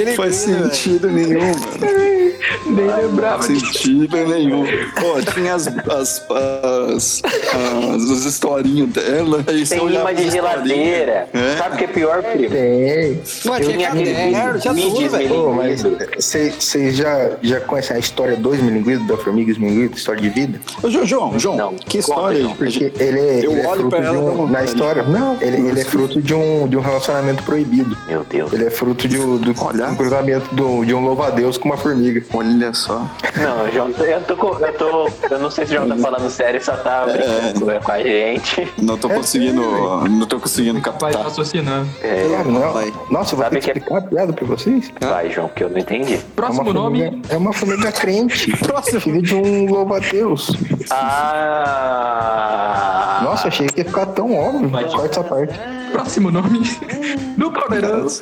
[0.06, 2.18] Não faz sentido nenhum, mano.
[2.66, 3.44] Nem lembrava.
[3.44, 4.66] Sentido nenhum.
[5.00, 9.44] Pô, tinha as, as, as, as, as historinhas dela.
[9.48, 11.30] Aí Tem imã de geladeira.
[11.34, 11.58] É?
[11.58, 12.50] Sabe o que é pior, primo?
[12.50, 13.22] Tem.
[13.46, 15.54] Eu tinha aquele caderno, tinha tudo, velho.
[15.54, 15.84] Mas
[16.16, 20.60] vocês já, já conhecem a história do esmilinguido, da formiga esmilinguido, história de vida?
[20.84, 22.48] Ô, João, João, que história?
[22.58, 25.04] Porque ele é, Eu ele é olho fruto pra de um, na história.
[25.04, 27.98] Não, ele, ele é fruto de um, de um relacionamento proibido.
[28.08, 28.52] Meu Deus.
[28.54, 29.88] Ele é fruto de do, Olha.
[29.88, 32.24] um cruzamento do- de um louva-a-Deus com uma formiga.
[32.34, 33.06] Olha só.
[33.36, 35.10] Não, João, eu tô, com- eu tô.
[35.30, 38.68] Eu não sei se o João tá falando sério, só tá brincando com a gente.
[38.82, 39.62] Não tô conseguindo.
[40.10, 41.24] Não tô conseguindo Vai captar.
[41.24, 41.88] raciocinando.
[42.04, 42.74] Ah, não.
[42.74, 42.94] vai.
[43.10, 44.92] Nossa, eu vou Sabe ter que que é- explicar a piada pra vocês.
[45.02, 46.16] Vai, João, que eu não entendi.
[46.16, 47.22] É Próximo nome.
[47.30, 48.52] é uma formiga crente.
[49.02, 50.52] Filho de um louva-a-Deus.
[50.90, 52.97] Ah.
[53.28, 54.70] Nossa, achei que ia ficar tão óbvio.
[54.70, 55.54] Corta essa parte.
[55.92, 56.60] Próximo nome.
[57.38, 58.08] Do Caldeirão.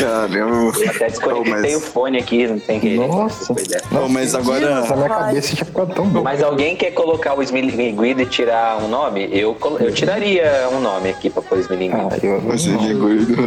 [0.00, 0.72] Caramba.
[0.78, 2.96] Eu até Ô, desconectei o mas, fone aqui, não tem que.
[2.96, 3.52] Nossa.
[3.52, 4.80] Ô, mas agora.
[4.86, 6.22] Na minha cabeça tinha ficado tão bom.
[6.22, 9.28] Mas alguém quer colocar o Smilinguido e tirar um nome?
[9.32, 12.08] Eu, colo- eu tiraria um nome aqui pra pôr Smilinguido.
[12.10, 12.66] Ah, eu Mas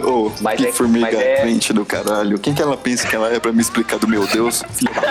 [0.05, 2.39] ô, Mas que é- formiga mas é- crente do caralho.
[2.39, 4.63] Quem que ela pensa que ela é pra me explicar do meu Deus?
[4.73, 4.91] Filho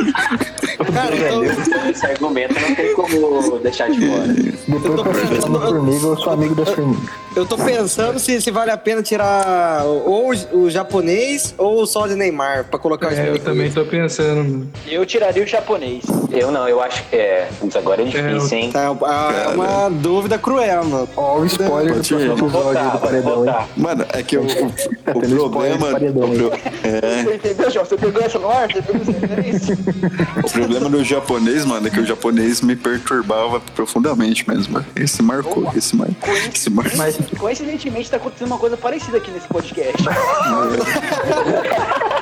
[0.00, 0.49] da
[0.92, 1.44] Cara, então,
[1.90, 4.26] Esse argumento não tem como deixar de fora.
[4.28, 7.02] Depois que eu fiz uma formiga, eu sou amigo das formigas.
[7.36, 12.06] eu tô pensando se, se vale a pena tirar ou o, o japonês ou só
[12.06, 14.66] de Neymar pra colocar É, eu também tô pensando.
[14.86, 16.04] Eu tiraria o japonês.
[16.30, 17.48] Eu não, eu acho que é.
[17.58, 18.70] Putz, agora é difícil, hein?
[18.72, 21.08] Tá, é uma dúvida cruel, mano.
[21.16, 23.34] Ó, o spoiler do próximo episódio do Paredão, hein?
[23.36, 23.68] voltar.
[23.76, 25.88] Mano, é que o, o, o problema.
[25.88, 26.52] o pro-
[26.84, 27.84] é, Você entendeu, João?
[27.84, 28.70] Você pegou essa no ar?
[28.72, 29.78] Você pegou essa referência?
[30.44, 34.84] o problema do japonês, mano, é que o japonês me perturbava profundamente mesmo.
[34.96, 36.34] Esse marcou, esse marcou.
[36.54, 36.96] Esse marcou.
[36.96, 40.08] Mas Coincidentemente, tá acontecendo uma coisa parecida aqui nesse podcast.
[40.08, 40.12] É,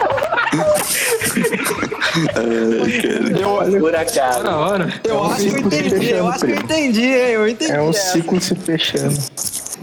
[3.68, 3.80] cara.
[3.80, 4.42] Por acaso.
[4.42, 5.00] na hora.
[5.04, 7.30] Eu acho que eu entendi, eu acho que eu entendi, hein?
[7.32, 7.72] Eu entendi.
[7.72, 9.18] É um ciclo se fechando.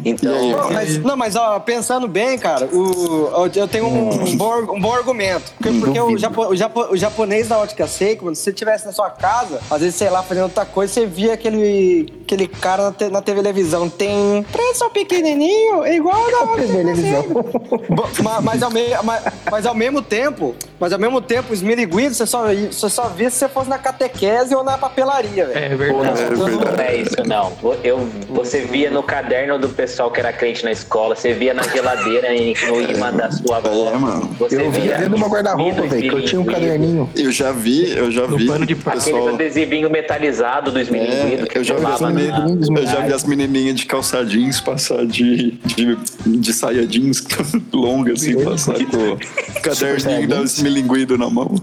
[0.04, 4.80] Então, Não, mas, não, mas ó, pensando bem, cara, o, eu tenho um, bom, um
[4.80, 5.52] bom argumento.
[5.58, 8.86] Porque, porque o, japo, o, japo- o japonês da ótica Seiko, mano, se você estivesse
[8.86, 12.84] na sua casa, às vezes, sei lá, fazendo outra coisa, você via aquele, aquele cara
[12.84, 13.90] na, te- na televisão.
[13.90, 17.22] Tem preço pequenininho, igual da ótica Televisão.
[17.24, 17.94] Seiko.
[17.94, 21.54] Bo- ma- mas, ao me, mas, mas ao mesmo tempo, Mas ao mesmo tempo, o
[21.54, 25.58] esmiriguido, você só, você só via se você fosse na catequese ou na papelaria, velho.
[25.58, 26.22] É Pô, verdade.
[26.36, 26.82] não, É não verdade.
[26.82, 27.54] é isso, não.
[27.84, 31.64] Eu, você via no caderno do pessoal que era crente na escola, você via na
[31.64, 33.92] geladeira em- no imã da sua avó.
[33.94, 34.36] É, mano.
[34.40, 37.10] Você Eu via dentro do meu guarda-roupa, velho, que eu tinha um caderninho.
[37.16, 38.46] Eu já vi, eu já vi.
[38.48, 38.74] pano de.
[38.74, 39.30] Aqueles pessoal.
[39.30, 42.20] adesivinhos metalizados do esmilinguido É, que eu já vi as colava na...
[42.20, 47.24] menininhas, eu já vi as menininhas de calça jeans passar de, de, de saia jeans
[47.74, 51.56] longa, assim, passar com o caderninho da esmilinguido na mão.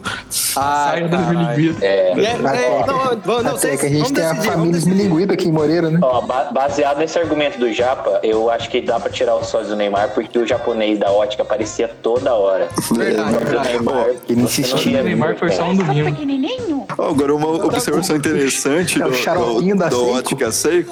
[0.57, 1.41] Ah, Saia do caralho.
[1.51, 1.85] esmilinguido.
[1.85, 5.49] É, é, não, não, não, Até vocês- que a gente tem a família esmilinguida aqui
[5.49, 5.99] em Moreira, né?
[6.03, 6.21] Ó,
[6.53, 10.11] baseado nesse argumento do Japa, eu acho que dá pra tirar o sócio do Neymar
[10.15, 12.69] porque o japonês da ótica aparecia toda hora.
[12.93, 13.69] Verdade, O verdade.
[13.69, 15.01] Neymar, Ele insistia.
[15.01, 16.11] O Neymar foi só um domingo.
[16.11, 16.87] Pequenininho.
[16.97, 20.11] Ó, agora uma observação interessante É o do, do, da do.
[20.11, 20.91] Ótica Seiko.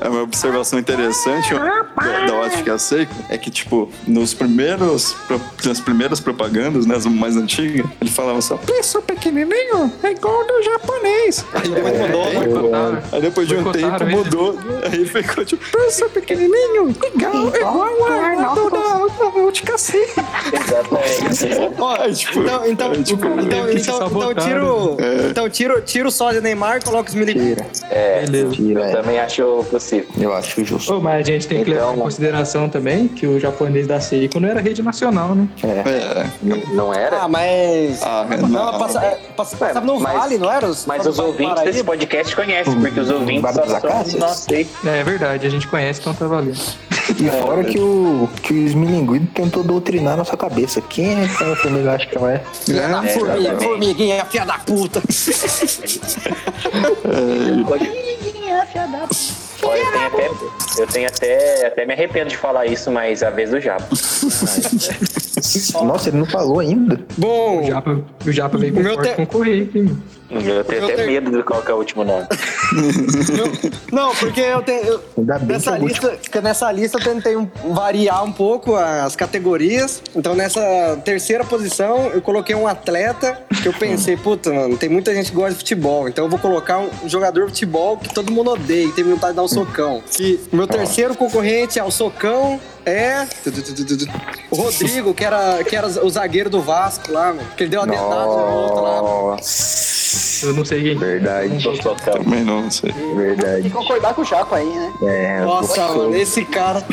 [0.00, 5.16] É uma observação interessante da, da Ótica Seiko é que, tipo, nos primeiros,
[5.64, 10.62] nas primeiras propagandas, né, as mais antigas, ele falava só, preço pequenininho é igual do
[10.62, 11.44] japonês.
[11.54, 12.40] Aí depois mudou, né?
[12.40, 12.98] Boicotaram.
[13.12, 14.58] Aí depois de um tempo mudou.
[14.92, 20.20] Aí ficou tipo, preço pequenininho, igual, igual a do da, da Ótica Seiko.
[20.52, 21.74] Exatamente.
[21.78, 25.26] Ó, tipo, então, então, é, tipo, então, então, então, tiro, né?
[25.30, 27.14] então tiro, tiro o sósia Neymar e coloca os.
[27.14, 28.52] Tira, É, Beleza.
[28.54, 28.80] tira.
[28.80, 28.90] eu é.
[28.92, 30.06] também acho possível.
[30.18, 30.94] Eu acho justo.
[30.94, 34.00] Ô, mas a gente tem que levar em Então- consideração também que o japonês da
[34.00, 35.48] Seiko não era rede nacional, né?
[35.62, 36.26] É,
[36.74, 37.22] Não era?
[37.22, 38.02] Ah, mas.
[38.02, 38.78] Ah, não, não.
[38.78, 40.66] passa, é, passa, passava no mas- Vale, não era?
[40.66, 44.90] Os, Mas os ouvintes desse podcast conhecem, porque os ouvintes Bar só são.
[44.92, 46.58] É verdade, a gente conhece, então tá valendo.
[47.18, 50.80] E fora que o, que o esmilinguido tentou doutrinar nossa cabeça.
[50.80, 52.40] Quem é que a família acha que não é?
[52.64, 53.64] Filha da formiga, exatamente.
[53.64, 55.02] formiguinha, filha da puta.
[57.00, 59.08] Pequenininha, filha da...
[59.62, 60.30] Ó, eu tenho até,
[60.78, 63.86] eu tenho até, até me arrependo de falar isso, mas a vez do Japa.
[65.84, 66.94] Nossa, ele não falou ainda.
[66.94, 70.02] O Bom, Japa, o Japa veio com Meu forte te- concorrer aqui, mano.
[70.30, 72.26] Eu tenho Eu até tenho- medo de qual que é o último nome.
[73.36, 74.84] eu- não, porque eu tenho.
[74.84, 75.00] eu-
[75.46, 80.02] nessa, é o lista, que nessa lista eu tentei um- variar um pouco as categorias.
[80.14, 80.60] Então, nessa
[81.04, 85.36] terceira posição, eu coloquei um atleta que eu pensei, puta, mano, tem muita gente que
[85.36, 86.08] gosta de futebol.
[86.08, 89.32] Então, eu vou colocar um jogador de futebol que todo mundo odeia e tem vontade
[89.32, 90.02] de dar um socão.
[90.18, 93.26] E o meu terceiro concorrente ao socão é.
[94.50, 97.42] O Rodrigo, que era, que era o zagueiro do Vasco lá, mano.
[97.56, 99.02] Que ele deu uma dedada no outro lá.
[99.02, 99.36] mano.
[100.42, 100.96] Eu não sei quem.
[100.96, 101.50] verdade,
[102.04, 102.92] também não sei.
[102.92, 103.62] Tem verdade.
[103.62, 104.92] que concordar com o Japa aí, né?
[105.02, 106.84] É, Nossa, eu mano, esse cara.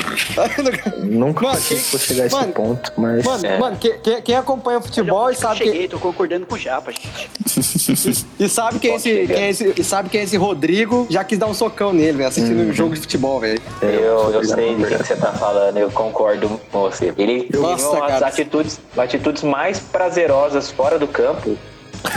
[1.04, 3.24] nunca Mano, pensei que fosse chegar a esse mano, ponto, mas.
[3.26, 3.58] Mano, É.
[3.60, 6.58] mano quem, quem- quem acompanha futebol e Eu sabe, cheguei, que, tô concordando com o
[6.58, 7.30] Japa, gente.
[8.40, 11.24] e sabe quem é esse, quem é esse, e sabe quem é esse Rodrigo, já
[11.24, 13.62] quis dar um socão nele, velho, assistindo um jogo de futebol, velho.
[13.82, 13.90] Eu,
[14.32, 17.14] eu sou sei do que você tá falando, eu concordo com você.
[17.18, 18.28] Ele Nossa, umas cara.
[18.28, 21.58] atitudes, atitudes mais prazerosas fora do campo.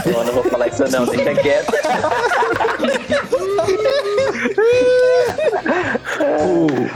[0.05, 1.73] Eu não vou falar isso não, deixa quieto.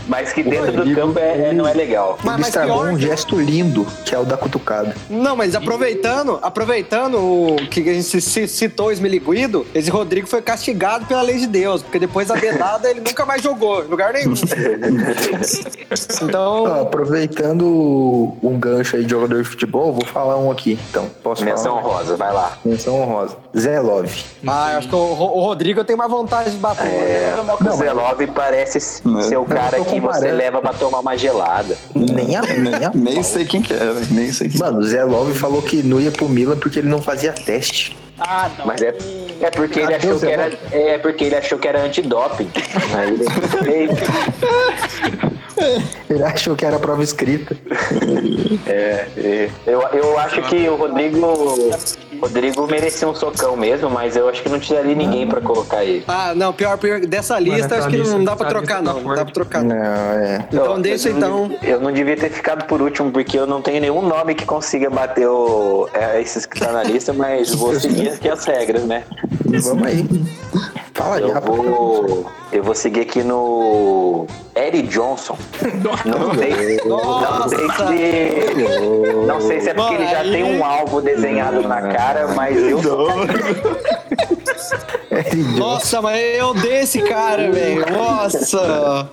[0.08, 2.18] Mas que dentro do Rodrigo, campo é, é- não é legal.
[2.24, 4.96] Mas, Ele mas estragou pior um gesto lindo, que é o da cutucada.
[5.10, 10.42] Não, mas aproveitando, aproveitando o que a gente ci- citou o Esmiliguido, esse Rodrigo foi
[10.42, 14.14] castigado pela lei de Deus, porque depois da dedada ele nunca mais jogou em lugar
[14.14, 14.34] nenhum.
[16.22, 20.78] Então, Ó, aproveitando um gancho aí de jogador de futebol, vou falar um aqui.
[20.90, 21.94] Então, posso Menção falar?
[21.98, 22.58] rosa, vai lá.
[22.76, 23.38] Menção honrosa.
[23.58, 24.26] Zé Love.
[24.46, 26.86] ah, eu acho que o, o Rodrigo tenho mais vontade de bater.
[26.86, 31.78] É, o Zé Love parece ser o cara que você leva pra tomar uma gelada.
[31.96, 34.84] Nem a, nem a Nem sei quem que é, velho, nem sei quem Mano, o
[34.84, 37.98] Zé Love falou que não ia pro Milan porque ele não fazia teste.
[38.20, 38.66] Ah, não.
[38.66, 38.94] Mas é,
[39.42, 42.50] é porque ele achou que era é porque ele achou que era antidoping.
[42.94, 43.14] Aí
[43.72, 43.90] ele,
[46.10, 47.56] Ele achou que era prova escrita.
[48.68, 51.18] é, é, eu, eu acho que o Rodrigo
[52.22, 56.04] Rodrigo merecia um socão mesmo, mas eu acho que não tiraria ninguém pra colocar ele.
[56.08, 58.94] Ah, não, pior, pior dessa lista, acho que lista- não dá pra essa trocar, lista
[58.94, 59.08] tá não.
[59.10, 59.76] Não dá pra trocar, não.
[59.76, 60.48] Não, é.
[60.52, 61.48] Então Eu- deixa eu não então.
[61.48, 64.46] devia- Eu não devia ter ficado por último, porque eu não tenho nenhum nome que
[64.46, 68.84] consiga bater o, é, esses que tá na lista, mas vou seguir aqui as regras,
[68.84, 69.04] né?
[69.64, 70.06] Vamos aí.
[70.94, 71.54] Fala Eu já, pô.
[71.56, 74.26] vou, eu vou seguir aqui no
[74.56, 75.38] Eric Johnson.
[76.06, 81.02] Não sei, não sei se, não sei se é porque ele já tem um alvo
[81.02, 83.10] desenhado na cara, mas eu sou.
[85.58, 87.86] Nossa, mas eu odeio esse cara, velho.
[87.92, 89.10] Nossa.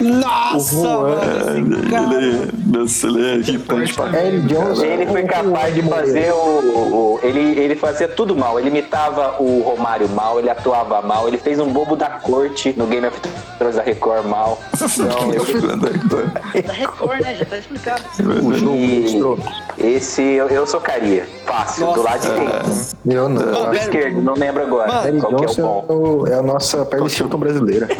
[0.00, 1.76] Nossa, mano.
[1.76, 2.14] Esse cara.
[2.22, 4.84] Ele, nossa, ele é irritante pra Eric Johnson.
[4.84, 8.58] Ele foi capaz de fazer o, o- ele, ele fazia tudo mal.
[8.58, 12.86] Ele imitava o Romário mal, ele atuava mal, ele fez um bobo da corte no
[12.86, 13.18] Game of
[13.58, 14.58] Thrones da Record mal.
[15.04, 15.44] Então, eu,
[16.64, 17.34] Da Record, né?
[17.34, 18.02] Já tá explicado.
[19.78, 21.26] e esse eu, eu socaria.
[21.46, 23.14] Fácil, do lado de quem?
[23.14, 23.42] Eu não.
[23.42, 24.83] Do lado esquerdo, não lembro agora.
[24.86, 25.84] Mano, qual é o Johnson bom.
[25.88, 27.88] é, o- é a nossa Paris Hilton brasileira.
[27.90, 27.98] Eu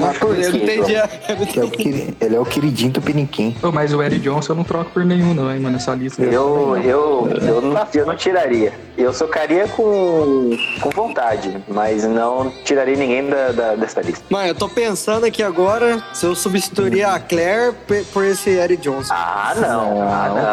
[0.53, 0.97] não entendi.
[0.97, 1.83] a- eu não Que é entendi.
[1.85, 3.57] queri- ele é o queridinho do Piniquim.
[3.73, 6.23] Mas o Eric Johnson eu não troco por nenhum, não, hein, mano, essa lista.
[6.23, 8.73] Eu, eu, eu, não, eu não tiraria.
[8.97, 14.25] Eu socaria com, com vontade, mas não tiraria ninguém da, da- dessa lista.
[14.31, 18.83] Mano, eu tô pensando aqui agora se eu substituiria a Claire pe- por esse Eric
[18.83, 19.13] Johnson.
[19.13, 20.03] Ah, não.
[20.03, 20.45] Ah, Não, não.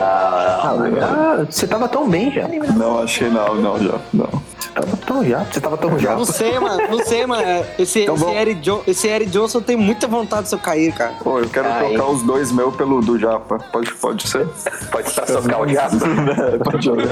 [0.00, 2.46] Ah, ah, você tava tão bem já.
[2.76, 3.94] Não, achei não, não, já.
[4.12, 4.28] Não.
[4.76, 5.44] Você tava tão já.
[5.44, 6.14] Você tava tão já.
[6.16, 6.82] Não sei, mano.
[6.90, 7.64] Não sei, mano.
[7.78, 8.36] Esse, esse, vamos.
[8.36, 11.14] Eric, Jo- esse Eric Johnson tem muita vontade de eu cair, cara.
[11.22, 11.88] Pô, eu quero Ai.
[11.94, 13.58] trocar os dois meus pelo do Japa.
[13.72, 14.46] Pode, pode ser?
[14.90, 15.96] Pode pra socar o diabo.
[16.62, 17.06] Pode jogar.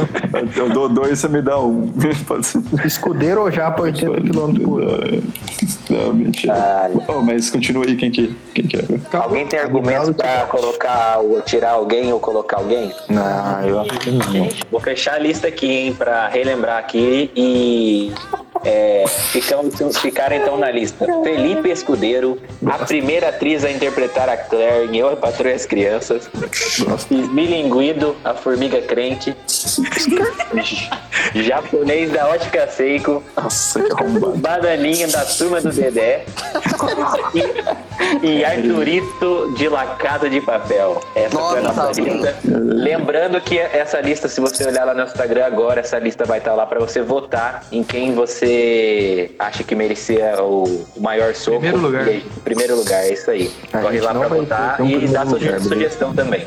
[0.56, 1.90] Eu dou dois, você me dá um.
[2.26, 2.60] Pode ser.
[2.84, 5.22] Escudeiro ou já pra 80 km por hora?
[5.88, 6.90] Não, mentira.
[7.08, 8.82] Oh, mas continua aí, quem que, quem que é?
[9.16, 12.92] Alguém tem argumentos pra colocar ou tirar alguém ou colocar alguém?
[13.08, 14.48] Não, eu acho que não.
[14.70, 18.12] Vou fechar a lista aqui, hein, pra relembrar aqui e
[18.64, 21.04] é, ficamos, ficaram então na lista.
[21.22, 26.28] Felipe Escudeiro, a primeira atriz a interpretar a Claire em Eu, e as Crianças.
[27.10, 29.36] Smilinguido, a Formiga Crente.
[31.34, 33.22] Japonês da Ótica Seiko.
[33.36, 34.36] Nossa, que arrombado.
[34.38, 36.24] Bananinha da Turma do Dedé.
[38.22, 41.00] e, e Arthurito de La Casa de Papel.
[41.14, 42.36] Essa foi a Nossa, nossa lista.
[42.44, 46.54] Lembrando que essa lista, se você olhar lá no Instagram agora, essa lista vai estar
[46.54, 48.53] lá para você votar em quem você
[49.38, 51.58] acha que merecia o maior soco.
[51.60, 52.08] Primeiro lugar.
[52.08, 53.50] Aí, primeiro lugar, é isso aí.
[53.72, 55.68] A Corre lá pra votar um e dá lugar, beleza?
[55.68, 56.46] sugestão também.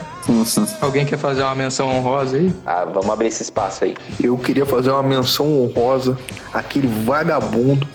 [0.81, 2.53] Alguém quer fazer uma menção honrosa aí?
[2.65, 3.95] Ah, vamos abrir esse espaço aí.
[4.21, 6.17] Eu queria fazer uma menção honrosa
[6.53, 7.87] àquele vagabundo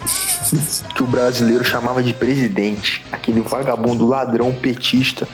[0.94, 3.04] que o brasileiro chamava de presidente.
[3.12, 5.26] Aquele vagabundo ladrão petista.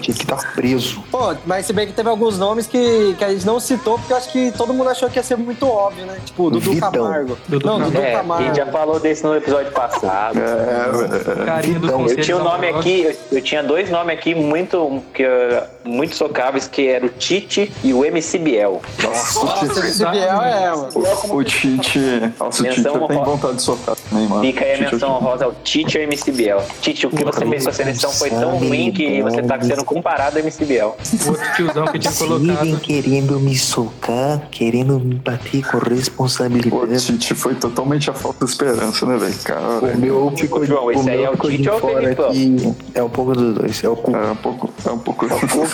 [0.00, 1.02] Tinha que estar preso.
[1.10, 4.12] Pô, mas se bem que teve alguns nomes que, que a gente não citou, porque
[4.12, 6.16] eu acho que todo mundo achou que ia ser muito óbvio, né?
[6.24, 6.90] Tipo, Dudu Vitão.
[6.90, 7.38] Camargo.
[7.46, 8.03] Dudu não, Dudu Camargo.
[8.04, 10.38] É, a gente já falou desse no episódio passado.
[11.44, 12.00] Carinha dos Vitão.
[12.00, 15.73] Eu conselhos tinha um nome aqui, eu, eu tinha dois nomes aqui muito, que, uh,
[15.84, 18.80] muito socáveis, que era o Tite e o MC Biel.
[19.02, 20.88] Nossa, esse Biel é, mano.
[21.30, 21.98] O Tite.
[22.38, 23.30] Nossa, o Tite Menção eu tenho honrosa.
[23.30, 24.42] vontade de socar também, mano.
[24.42, 26.62] Fica aí a Tite, menção honrosa ao Tite e ao MC Biel.
[26.80, 29.84] Tite, o que você fez com a seleção foi tão ruim que você tá sendo
[29.84, 30.96] comparado ao MC Biel.
[31.24, 32.40] O outro tiozão que tinha colocado.
[32.64, 37.04] Vivem querendo me socar, querendo me bater com Pô, o responsabilidade.
[37.04, 39.34] Tite foi totalmente a falta de esperança, né, velho?
[39.44, 42.00] Cara, O meu ficou, João, esse o aí é o Tite de ou o fora
[42.00, 42.76] Felipão?
[42.94, 43.84] É um pouco dos dois.
[43.84, 44.16] É o cu.
[44.16, 44.70] é um pouco.
[44.86, 45.26] É um pouco.
[45.26, 45.28] É,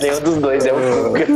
[0.00, 1.26] Nenhum dos dois é o Fuga.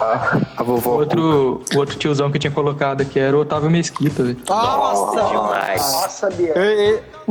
[0.00, 0.90] A, a O vovó.
[0.98, 4.36] outro, o outro tiozão que tinha colocado aqui era o Otávio Mesquita, velho.
[4.48, 5.22] Nossa!
[5.28, 5.80] Demais.
[5.92, 6.54] Nossa, Bia.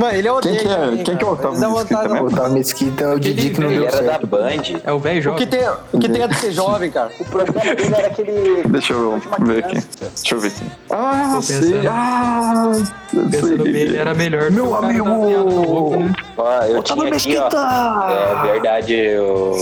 [0.00, 1.30] Mano, ele é o Quem que é- também, quem que é o.
[1.32, 2.22] Otávio Ele Mesquita?
[2.22, 4.26] O Otávio Mesquita é o Didi que não Ele deu era da certo.
[4.26, 4.80] Band.
[4.84, 5.38] É o velho O jovem.
[5.38, 7.10] que tem, o que tem é de ser jovem, cara.
[7.20, 8.62] O programa dele era aquele.
[8.68, 9.74] Deixa eu ver aqui.
[10.00, 10.64] Deixa eu ver aqui.
[10.90, 11.86] Ah, sei.
[11.88, 12.72] Ah,
[13.12, 15.04] eu Pensando bem, ele era melhor Meu o amigo!
[15.96, 16.12] né?
[16.36, 18.08] Ó, eu tinha aqui, ó.
[18.08, 19.52] É verdade, o.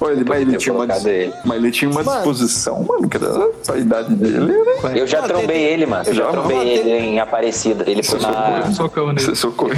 [0.00, 1.32] Ô, ele, mas ele Eu tinha uma, ele.
[1.44, 3.28] mas ele tinha uma disposição, mano, que era
[3.64, 4.54] pra idade dele, né?
[4.96, 6.04] Eu já trombei ele, mano.
[6.06, 7.84] Eu já trombei ele em Aparecida.
[7.88, 8.70] Ele foi na.
[8.72, 9.20] Socão nele.
[9.20, 9.76] Você socorreu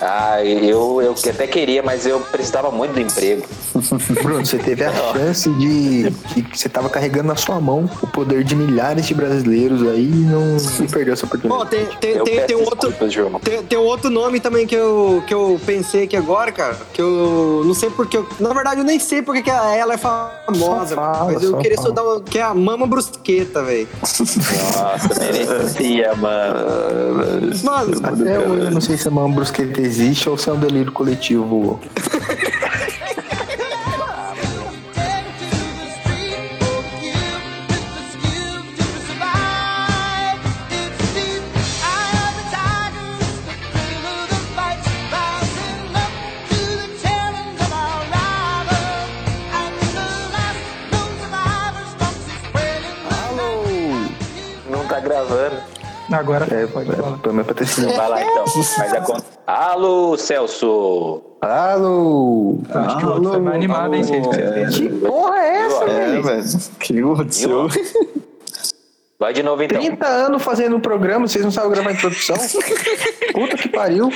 [0.00, 3.46] Ah, eu, eu até queria, mas eu precisava muito do emprego.
[4.22, 8.44] Bruno, você teve a chance de, de você tava carregando na sua mão o poder
[8.44, 11.70] de milhares de brasileiros aí e não e perdeu essa oportunidade.
[11.70, 12.92] tem, tem, tem, peço tem um outro.
[13.42, 16.76] Tem, tem um outro nome também que eu, que eu pensei aqui agora, cara.
[16.92, 18.16] Que eu não sei porque.
[18.16, 20.94] Eu, na verdade, eu nem sei porque que ela é famosa.
[20.94, 21.88] Fala, mas eu queria fala.
[21.88, 22.20] só dar uma.
[22.20, 23.88] Que é a Mama Brusqueta, velho.
[24.00, 27.50] Nossa, merecia, mano.
[27.62, 30.92] Mano, Até eu não sei se a mão brusqueta existe ou se é um delírio
[30.92, 31.80] coletivo.
[54.70, 55.71] Não tá gravando.
[56.12, 57.18] Agora É, pode é, falar.
[57.18, 57.88] pelo menos pra ter sido.
[57.94, 58.44] Vai lá então.
[58.44, 59.24] A conta.
[59.46, 61.22] Alô, Celso.
[61.40, 62.58] Alô!
[62.70, 64.28] Acho que o outro foi mais animado, hein, Cid?
[64.76, 66.58] Que porra é essa, É, velho?
[66.78, 67.68] que aconteceu?
[69.18, 69.80] Vai de novo então.
[69.80, 72.36] 30 anos fazendo um programa, vocês não sabem gravar introdução?
[73.32, 74.12] Puta que pariu.